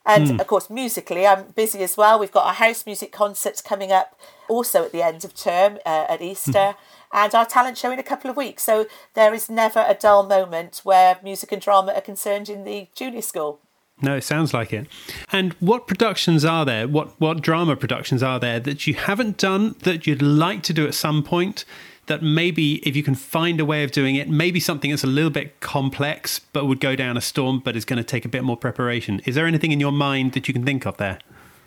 And 0.05 0.27
mm. 0.27 0.41
of 0.41 0.47
course, 0.47 0.69
musically, 0.69 1.25
I'm 1.25 1.51
busy 1.55 1.83
as 1.83 1.95
well. 1.95 2.19
We've 2.19 2.31
got 2.31 2.47
our 2.47 2.53
house 2.65 2.85
music 2.85 3.13
concerts 3.13 3.61
coming 3.61 3.93
up 3.93 4.19
also 4.49 4.83
at 4.83 4.91
the 4.91 5.03
end 5.03 5.23
of 5.23 5.33
term 5.33 5.79
uh, 5.85 6.05
at 6.09 6.21
Easter, 6.21 6.75
and 7.13 7.33
our 7.33 7.45
talent 7.45 7.77
show 7.77 7.91
in 7.91 7.99
a 7.99 8.03
couple 8.11 8.29
of 8.29 8.35
weeks. 8.35 8.63
So 8.63 8.87
there 9.13 9.33
is 9.33 9.49
never 9.49 9.85
a 9.87 9.93
dull 9.93 10.23
moment 10.27 10.81
where 10.83 11.17
music 11.23 11.53
and 11.53 11.61
drama 11.61 11.93
are 11.93 12.01
concerned 12.01 12.49
in 12.49 12.65
the 12.65 12.89
junior 12.93 13.21
school. 13.21 13.59
No, 14.01 14.15
it 14.15 14.23
sounds 14.23 14.53
like 14.53 14.73
it. 14.73 14.87
And 15.31 15.53
what 15.53 15.87
productions 15.87 16.43
are 16.43 16.65
there? 16.65 16.87
What 16.87 17.19
what 17.19 17.41
drama 17.41 17.75
productions 17.75 18.23
are 18.23 18.39
there 18.39 18.59
that 18.59 18.87
you 18.87 18.93
haven't 18.95 19.37
done 19.37 19.75
that 19.83 20.07
you'd 20.07 20.21
like 20.21 20.63
to 20.63 20.73
do 20.73 20.87
at 20.87 20.93
some 20.93 21.23
point? 21.23 21.65
That 22.07 22.23
maybe 22.23 22.75
if 22.87 22.95
you 22.95 23.03
can 23.03 23.15
find 23.15 23.59
a 23.59 23.65
way 23.65 23.83
of 23.83 23.91
doing 23.91 24.15
it, 24.15 24.27
maybe 24.27 24.59
something 24.59 24.89
that's 24.89 25.03
a 25.03 25.07
little 25.07 25.29
bit 25.29 25.59
complex 25.59 26.39
but 26.39 26.65
would 26.65 26.79
go 26.79 26.95
down 26.95 27.15
a 27.15 27.21
storm, 27.21 27.59
but 27.59 27.75
is 27.75 27.85
going 27.85 27.97
to 27.97 28.03
take 28.03 28.25
a 28.25 28.29
bit 28.29 28.43
more 28.43 28.57
preparation. 28.57 29.21
Is 29.25 29.35
there 29.35 29.45
anything 29.45 29.71
in 29.71 29.79
your 29.79 29.91
mind 29.91 30.33
that 30.33 30.47
you 30.47 30.53
can 30.53 30.65
think 30.65 30.85
of 30.85 30.97
there? 30.97 31.19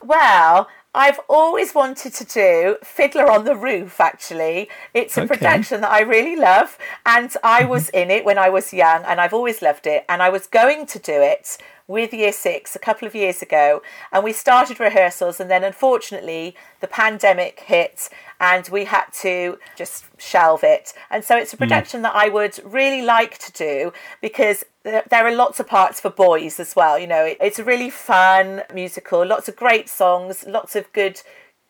Well, 0.02 0.68
I've 0.94 1.18
always 1.28 1.74
wanted 1.74 2.14
to 2.14 2.24
do 2.24 2.76
Fiddler 2.84 3.28
on 3.28 3.44
the 3.44 3.56
Roof, 3.56 4.00
actually. 4.00 4.68
It's 4.92 5.18
a 5.18 5.22
okay. 5.22 5.34
production 5.34 5.80
that 5.80 5.90
I 5.90 6.02
really 6.02 6.36
love, 6.36 6.78
and 7.04 7.34
I 7.42 7.62
mm-hmm. 7.62 7.70
was 7.70 7.88
in 7.88 8.10
it 8.10 8.24
when 8.24 8.38
I 8.38 8.48
was 8.48 8.72
young, 8.72 9.02
and 9.04 9.20
I've 9.20 9.34
always 9.34 9.60
loved 9.60 9.88
it. 9.88 10.04
And 10.08 10.22
I 10.22 10.28
was 10.28 10.46
going 10.46 10.86
to 10.86 10.98
do 11.00 11.14
it 11.14 11.58
with 11.86 12.14
year 12.14 12.32
six 12.32 12.74
a 12.74 12.78
couple 12.78 13.06
of 13.06 13.14
years 13.14 13.42
ago, 13.42 13.82
and 14.10 14.24
we 14.24 14.32
started 14.32 14.80
rehearsals, 14.80 15.38
and 15.38 15.50
then 15.50 15.62
unfortunately 15.62 16.56
the 16.80 16.86
pandemic 16.86 17.60
hit, 17.60 18.08
and 18.40 18.68
we 18.68 18.84
had 18.84 19.04
to 19.12 19.58
just 19.76 20.04
shelve 20.18 20.64
it. 20.64 20.92
And 21.10 21.24
so 21.24 21.36
it's 21.36 21.52
a 21.52 21.56
hmm. 21.56 21.64
production 21.64 22.00
mm. 22.00 22.04
that 22.04 22.14
I 22.14 22.28
would 22.28 22.58
really 22.64 23.02
like 23.02 23.38
to 23.38 23.52
do 23.52 23.92
because 24.20 24.64
there 24.82 25.26
are 25.26 25.34
lots 25.34 25.60
of 25.60 25.66
parts 25.66 26.00
for 26.00 26.10
boys 26.10 26.60
as 26.60 26.76
well. 26.76 26.98
You 26.98 27.06
know, 27.06 27.34
it's 27.40 27.58
a 27.58 27.64
really 27.64 27.90
fun 27.90 28.62
musical, 28.72 29.24
lots 29.24 29.48
of 29.48 29.56
great 29.56 29.88
songs, 29.88 30.44
lots 30.46 30.76
of 30.76 30.92
good 30.92 31.22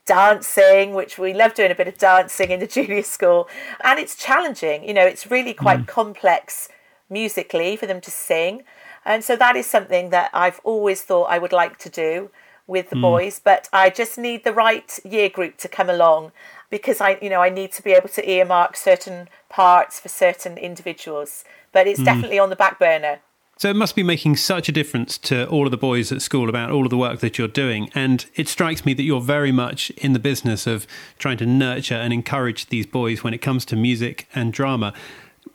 dancing, 0.07 0.94
which 0.94 1.18
we 1.18 1.33
love 1.33 1.55
doing 1.55 1.70
a 1.70 1.74
bit 1.74 1.88
of 1.88 1.98
dancing 1.98 2.50
in 2.50 2.61
the 2.61 2.66
junior 2.77 3.03
school. 3.03 3.48
And 3.83 3.98
it's 3.98 4.16
challenging, 4.16 4.87
you 4.87 4.94
know, 4.94 5.07
it's 5.07 5.31
really 5.31 5.55
quite 5.55 5.81
mm. 5.81 5.87
complex 5.87 6.68
musically 7.09 7.77
for 7.77 7.87
them 7.87 8.00
to 8.00 8.11
sing. 8.11 8.62
And 9.05 9.25
so 9.25 9.37
that 9.37 9.57
is 9.57 9.67
something 9.67 10.11
that 10.11 10.31
I've 10.33 10.61
always 10.64 11.03
thought 11.03 11.25
I 11.25 11.38
would 11.38 11.53
like 11.53 11.79
to 11.79 11.88
do 11.88 12.31
with 12.67 12.90
the 12.90 12.97
mm. 12.97 13.03
boys, 13.03 13.40
but 13.43 13.69
I 13.73 13.90
just 13.90 14.17
need 14.17 14.45
the 14.45 14.53
right 14.53 14.99
year 15.05 15.29
group 15.29 15.59
to 15.59 15.69
come 15.69 15.90
along 15.90 16.33
because 16.71 17.01
I, 17.01 17.19
you 17.21 17.29
know, 17.29 17.43
I 17.43 17.51
need 17.51 17.73
to 17.73 17.83
be 17.83 17.93
able 17.93 18.09
to 18.09 18.29
earmark 18.29 18.77
certain 18.77 19.29
parts 19.49 20.01
for 20.01 20.09
certain 20.09 20.57
individuals. 20.57 21.45
But 21.73 21.87
it's 21.87 22.01
mm. 22.01 22.07
definitely 22.07 22.38
on 22.38 22.51
the 22.51 22.57
back 22.57 22.79
burner. 22.79 23.21
So 23.57 23.71
it 23.71 23.77
must 23.77 23.95
be 23.95 24.03
making 24.03 24.37
such 24.37 24.69
a 24.69 24.73
difference 24.73 25.17
to 25.19 25.47
all 25.49 25.67
of 25.67 25.71
the 25.71 25.77
boys 25.77 26.11
at 26.11 26.23
school 26.23 26.49
about 26.49 26.73
all 26.73 26.85
of 26.85 26.90
the 26.90 26.97
work 26.97 27.21
that 27.21 27.38
you're 27.38 27.47
doing. 27.47 27.88
And 27.95 28.27
it 28.35 28.49
strikes 28.49 28.85
me 28.85 28.95
that 28.95 29.05
you're 29.05 29.21
very 29.21 29.53
much 29.53 29.90
in 29.90 30.12
the 30.12 30.19
business 30.19 30.67
of 30.67 30.88
trying 31.19 31.37
to 31.38 31.47
nurture 31.47 31.95
and 31.95 32.12
encourage 32.12 32.67
these 32.67 32.87
boys 32.87 33.23
when 33.23 33.33
it 33.33 33.38
comes 33.38 33.64
to 33.67 33.77
music 33.77 34.29
and 34.35 34.53
drama. 34.53 34.93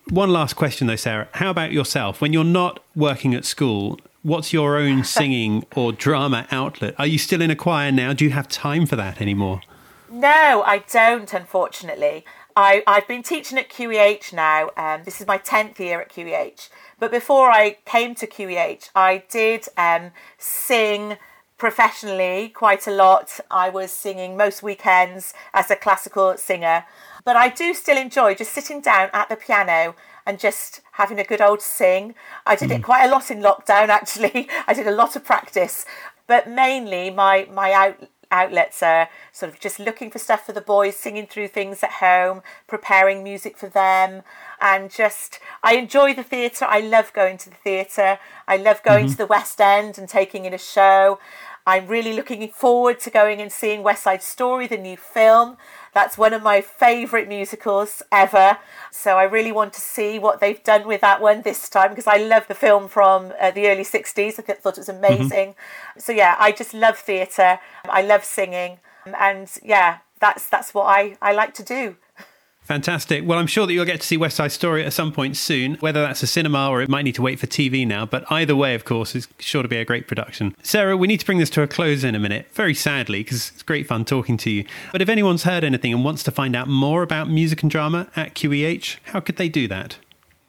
One 0.09 0.31
last 0.31 0.55
question, 0.55 0.87
though, 0.87 0.95
Sarah. 0.95 1.27
How 1.33 1.49
about 1.51 1.71
yourself? 1.71 2.21
When 2.21 2.33
you're 2.33 2.43
not 2.43 2.83
working 2.95 3.35
at 3.35 3.45
school, 3.45 3.99
what's 4.23 4.51
your 4.51 4.77
own 4.77 5.03
singing 5.17 5.65
or 5.75 5.91
drama 5.91 6.47
outlet? 6.51 6.95
Are 6.97 7.07
you 7.07 7.17
still 7.17 7.41
in 7.41 7.51
a 7.51 7.55
choir 7.55 7.91
now? 7.91 8.13
Do 8.13 8.25
you 8.25 8.31
have 8.31 8.47
time 8.47 8.85
for 8.85 8.95
that 8.95 9.21
anymore? 9.21 9.61
No, 10.11 10.63
I 10.65 10.83
don't, 10.91 11.31
unfortunately. 11.31 12.25
I, 12.55 12.83
I've 12.87 13.07
been 13.07 13.23
teaching 13.23 13.57
at 13.57 13.69
QEH 13.69 14.33
now. 14.33 14.71
Um, 14.75 15.03
this 15.05 15.21
is 15.21 15.27
my 15.27 15.37
10th 15.37 15.77
year 15.79 16.01
at 16.01 16.09
QEH. 16.09 16.69
But 16.99 17.11
before 17.11 17.51
I 17.51 17.77
came 17.85 18.15
to 18.15 18.27
QEH, 18.27 18.89
I 18.95 19.23
did 19.29 19.67
um, 19.77 20.11
sing 20.37 21.17
professionally 21.57 22.49
quite 22.49 22.87
a 22.87 22.91
lot. 22.91 23.39
I 23.51 23.69
was 23.69 23.91
singing 23.91 24.35
most 24.35 24.63
weekends 24.63 25.33
as 25.53 25.69
a 25.69 25.75
classical 25.75 26.35
singer. 26.37 26.85
But 27.23 27.35
I 27.35 27.49
do 27.49 27.73
still 27.73 27.97
enjoy 27.97 28.35
just 28.35 28.53
sitting 28.53 28.81
down 28.81 29.09
at 29.13 29.29
the 29.29 29.35
piano 29.35 29.95
and 30.25 30.39
just 30.39 30.81
having 30.93 31.19
a 31.19 31.23
good 31.23 31.41
old 31.41 31.61
sing. 31.61 32.15
I 32.45 32.55
did 32.55 32.69
mm. 32.69 32.77
it 32.77 32.83
quite 32.83 33.05
a 33.05 33.11
lot 33.11 33.31
in 33.31 33.41
lockdown 33.41 33.87
actually. 33.89 34.47
I 34.67 34.73
did 34.73 34.87
a 34.87 34.91
lot 34.91 35.15
of 35.15 35.23
practice. 35.23 35.85
But 36.27 36.47
mainly 36.47 37.09
my 37.09 37.47
my 37.51 37.73
out, 37.73 38.07
outlets 38.31 38.83
are 38.83 39.09
sort 39.31 39.51
of 39.51 39.59
just 39.59 39.79
looking 39.79 40.11
for 40.11 40.19
stuff 40.19 40.45
for 40.45 40.53
the 40.53 40.61
boys, 40.61 40.95
singing 40.95 41.25
through 41.25 41.47
things 41.47 41.83
at 41.83 41.93
home, 41.93 42.41
preparing 42.67 43.23
music 43.23 43.57
for 43.57 43.67
them, 43.67 44.21
and 44.61 44.91
just 44.91 45.39
I 45.63 45.75
enjoy 45.75 46.13
the 46.13 46.23
theatre. 46.23 46.65
I 46.65 46.79
love 46.81 47.11
going 47.13 47.37
to 47.39 47.49
the 47.49 47.55
theatre. 47.55 48.19
I 48.47 48.57
love 48.57 48.83
going 48.83 49.05
mm-hmm. 49.05 49.13
to 49.13 49.17
the 49.17 49.25
West 49.25 49.59
End 49.59 49.97
and 49.97 50.07
taking 50.07 50.45
in 50.45 50.53
a 50.53 50.59
show. 50.59 51.19
I'm 51.65 51.87
really 51.87 52.13
looking 52.13 52.47
forward 52.49 52.99
to 53.01 53.09
going 53.09 53.41
and 53.41 53.51
seeing 53.51 53.83
West 53.83 54.03
Side 54.03 54.23
Story, 54.23 54.67
the 54.67 54.77
new 54.77 54.97
film. 54.97 55.57
That's 55.93 56.17
one 56.17 56.33
of 56.33 56.41
my 56.41 56.61
favourite 56.61 57.27
musicals 57.27 58.01
ever. 58.11 58.57
So 58.91 59.17
I 59.17 59.23
really 59.23 59.51
want 59.51 59.73
to 59.73 59.81
see 59.81 60.19
what 60.19 60.39
they've 60.39 60.63
done 60.63 60.87
with 60.87 61.01
that 61.01 61.21
one 61.21 61.41
this 61.41 61.69
time 61.69 61.89
because 61.89 62.07
I 62.07 62.17
love 62.17 62.47
the 62.47 62.55
film 62.55 62.87
from 62.87 63.33
uh, 63.39 63.51
the 63.51 63.67
early 63.67 63.83
60s. 63.83 64.39
I 64.39 64.53
thought 64.53 64.77
it 64.77 64.81
was 64.81 64.87
mm-hmm. 64.87 65.03
amazing. 65.03 65.49
Mm-hmm. 65.49 65.99
So 65.99 66.11
yeah, 66.11 66.35
I 66.39 66.51
just 66.51 66.73
love 66.73 66.97
theatre. 66.97 67.59
I 67.87 68.01
love 68.01 68.23
singing. 68.23 68.79
And 69.05 69.49
yeah, 69.63 69.99
that's 70.19 70.47
that's 70.49 70.73
what 70.73 70.85
I, 70.85 71.17
I 71.21 71.33
like 71.33 71.53
to 71.55 71.63
do. 71.63 71.95
Fantastic. 72.69 73.25
Well, 73.25 73.39
I'm 73.39 73.47
sure 73.47 73.65
that 73.65 73.73
you'll 73.73 73.83
get 73.83 73.99
to 73.99 74.05
see 74.05 74.15
West 74.15 74.37
Side 74.37 74.51
Story 74.51 74.85
at 74.85 74.93
some 74.93 75.11
point 75.11 75.37
soon, 75.37 75.73
whether 75.77 76.03
that's 76.03 76.21
a 76.21 76.27
cinema 76.27 76.69
or 76.69 76.83
it 76.83 76.87
might 76.87 77.01
need 77.01 77.15
to 77.15 77.21
wait 77.23 77.39
for 77.39 77.47
TV 77.47 77.85
now. 77.85 78.05
But 78.05 78.31
either 78.31 78.55
way, 78.55 78.75
of 78.75 78.85
course, 78.85 79.15
it's 79.15 79.27
sure 79.39 79.63
to 79.63 79.67
be 79.67 79.77
a 79.77 79.85
great 79.85 80.07
production. 80.07 80.55
Sarah, 80.61 80.95
we 80.95 81.07
need 81.07 81.19
to 81.19 81.25
bring 81.25 81.39
this 81.39 81.49
to 81.49 81.63
a 81.63 81.67
close 81.67 82.03
in 82.03 82.13
a 82.13 82.19
minute, 82.19 82.47
very 82.53 82.75
sadly, 82.75 83.21
because 83.23 83.49
it's 83.49 83.63
great 83.63 83.87
fun 83.87 84.05
talking 84.05 84.37
to 84.37 84.51
you. 84.51 84.65
But 84.91 85.01
if 85.01 85.09
anyone's 85.09 85.45
heard 85.45 85.63
anything 85.63 85.91
and 85.91 86.05
wants 86.05 86.21
to 86.21 86.31
find 86.31 86.55
out 86.55 86.67
more 86.67 87.01
about 87.01 87.27
music 87.27 87.63
and 87.63 87.71
drama 87.71 88.07
at 88.15 88.35
QEH, 88.35 88.97
how 89.05 89.19
could 89.19 89.37
they 89.37 89.49
do 89.49 89.67
that? 89.67 89.97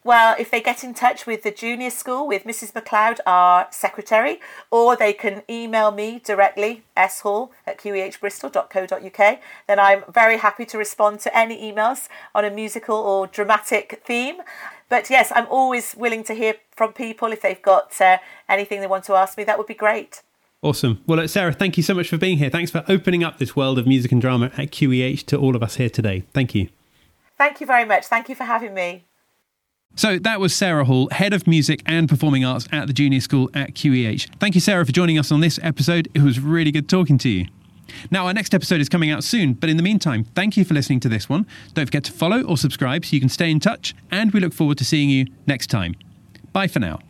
Well, 0.02 0.34
if 0.38 0.50
they 0.50 0.62
get 0.62 0.82
in 0.82 0.94
touch 0.94 1.26
with 1.26 1.42
the 1.42 1.50
junior 1.50 1.90
school 1.90 2.26
with 2.26 2.44
Mrs. 2.44 2.72
McLeod, 2.72 3.18
our 3.26 3.66
secretary, 3.70 4.40
or 4.70 4.96
they 4.96 5.12
can 5.12 5.42
email 5.48 5.90
me 5.90 6.20
directly, 6.24 6.84
shall 6.96 7.52
at 7.66 7.78
qehbristol.co.uk, 7.78 9.40
then 9.66 9.78
I'm 9.78 10.04
very 10.10 10.38
happy 10.38 10.64
to 10.66 10.78
respond 10.78 11.20
to 11.20 11.36
any 11.36 11.70
emails 11.70 12.08
on 12.34 12.46
a 12.46 12.50
musical 12.50 12.96
or 12.96 13.26
dramatic 13.26 14.02
theme. 14.06 14.36
But 14.88 15.10
yes, 15.10 15.30
I'm 15.34 15.46
always 15.50 15.94
willing 15.94 16.24
to 16.24 16.34
hear 16.34 16.54
from 16.74 16.94
people 16.94 17.30
if 17.30 17.42
they've 17.42 17.60
got 17.60 18.00
uh, 18.00 18.18
anything 18.48 18.80
they 18.80 18.86
want 18.86 19.04
to 19.04 19.14
ask 19.14 19.36
me. 19.36 19.44
That 19.44 19.58
would 19.58 19.66
be 19.66 19.74
great. 19.74 20.22
Awesome. 20.62 21.02
Well, 21.06 21.26
Sarah, 21.28 21.52
thank 21.52 21.76
you 21.76 21.82
so 21.82 21.94
much 21.94 22.08
for 22.08 22.16
being 22.16 22.38
here. 22.38 22.50
Thanks 22.50 22.70
for 22.70 22.84
opening 22.88 23.22
up 23.22 23.38
this 23.38 23.54
world 23.54 23.78
of 23.78 23.86
music 23.86 24.12
and 24.12 24.20
drama 24.20 24.46
at 24.56 24.70
QEH 24.70 25.26
to 25.26 25.36
all 25.36 25.54
of 25.56 25.62
us 25.62 25.76
here 25.76 25.90
today. 25.90 26.24
Thank 26.32 26.54
you. 26.54 26.68
Thank 27.36 27.60
you 27.60 27.66
very 27.66 27.84
much. 27.84 28.06
Thank 28.06 28.28
you 28.28 28.34
for 28.34 28.44
having 28.44 28.74
me. 28.74 29.04
So 29.96 30.18
that 30.18 30.40
was 30.40 30.54
Sarah 30.54 30.84
Hall, 30.84 31.08
Head 31.10 31.32
of 31.32 31.46
Music 31.46 31.82
and 31.84 32.08
Performing 32.08 32.44
Arts 32.44 32.66
at 32.72 32.86
the 32.86 32.92
Junior 32.92 33.20
School 33.20 33.50
at 33.54 33.74
QEH. 33.74 34.28
Thank 34.38 34.54
you, 34.54 34.60
Sarah, 34.60 34.86
for 34.86 34.92
joining 34.92 35.18
us 35.18 35.30
on 35.30 35.40
this 35.40 35.58
episode. 35.62 36.08
It 36.14 36.22
was 36.22 36.40
really 36.40 36.70
good 36.70 36.88
talking 36.88 37.18
to 37.18 37.28
you. 37.28 37.46
Now, 38.10 38.26
our 38.26 38.32
next 38.32 38.54
episode 38.54 38.80
is 38.80 38.88
coming 38.88 39.10
out 39.10 39.24
soon, 39.24 39.52
but 39.52 39.68
in 39.68 39.76
the 39.76 39.82
meantime, 39.82 40.24
thank 40.34 40.56
you 40.56 40.64
for 40.64 40.74
listening 40.74 41.00
to 41.00 41.08
this 41.08 41.28
one. 41.28 41.46
Don't 41.74 41.86
forget 41.86 42.04
to 42.04 42.12
follow 42.12 42.42
or 42.42 42.56
subscribe 42.56 43.04
so 43.04 43.14
you 43.14 43.20
can 43.20 43.28
stay 43.28 43.50
in 43.50 43.60
touch, 43.60 43.94
and 44.10 44.32
we 44.32 44.40
look 44.40 44.54
forward 44.54 44.78
to 44.78 44.84
seeing 44.84 45.10
you 45.10 45.26
next 45.46 45.66
time. 45.66 45.96
Bye 46.52 46.68
for 46.68 46.78
now. 46.78 47.00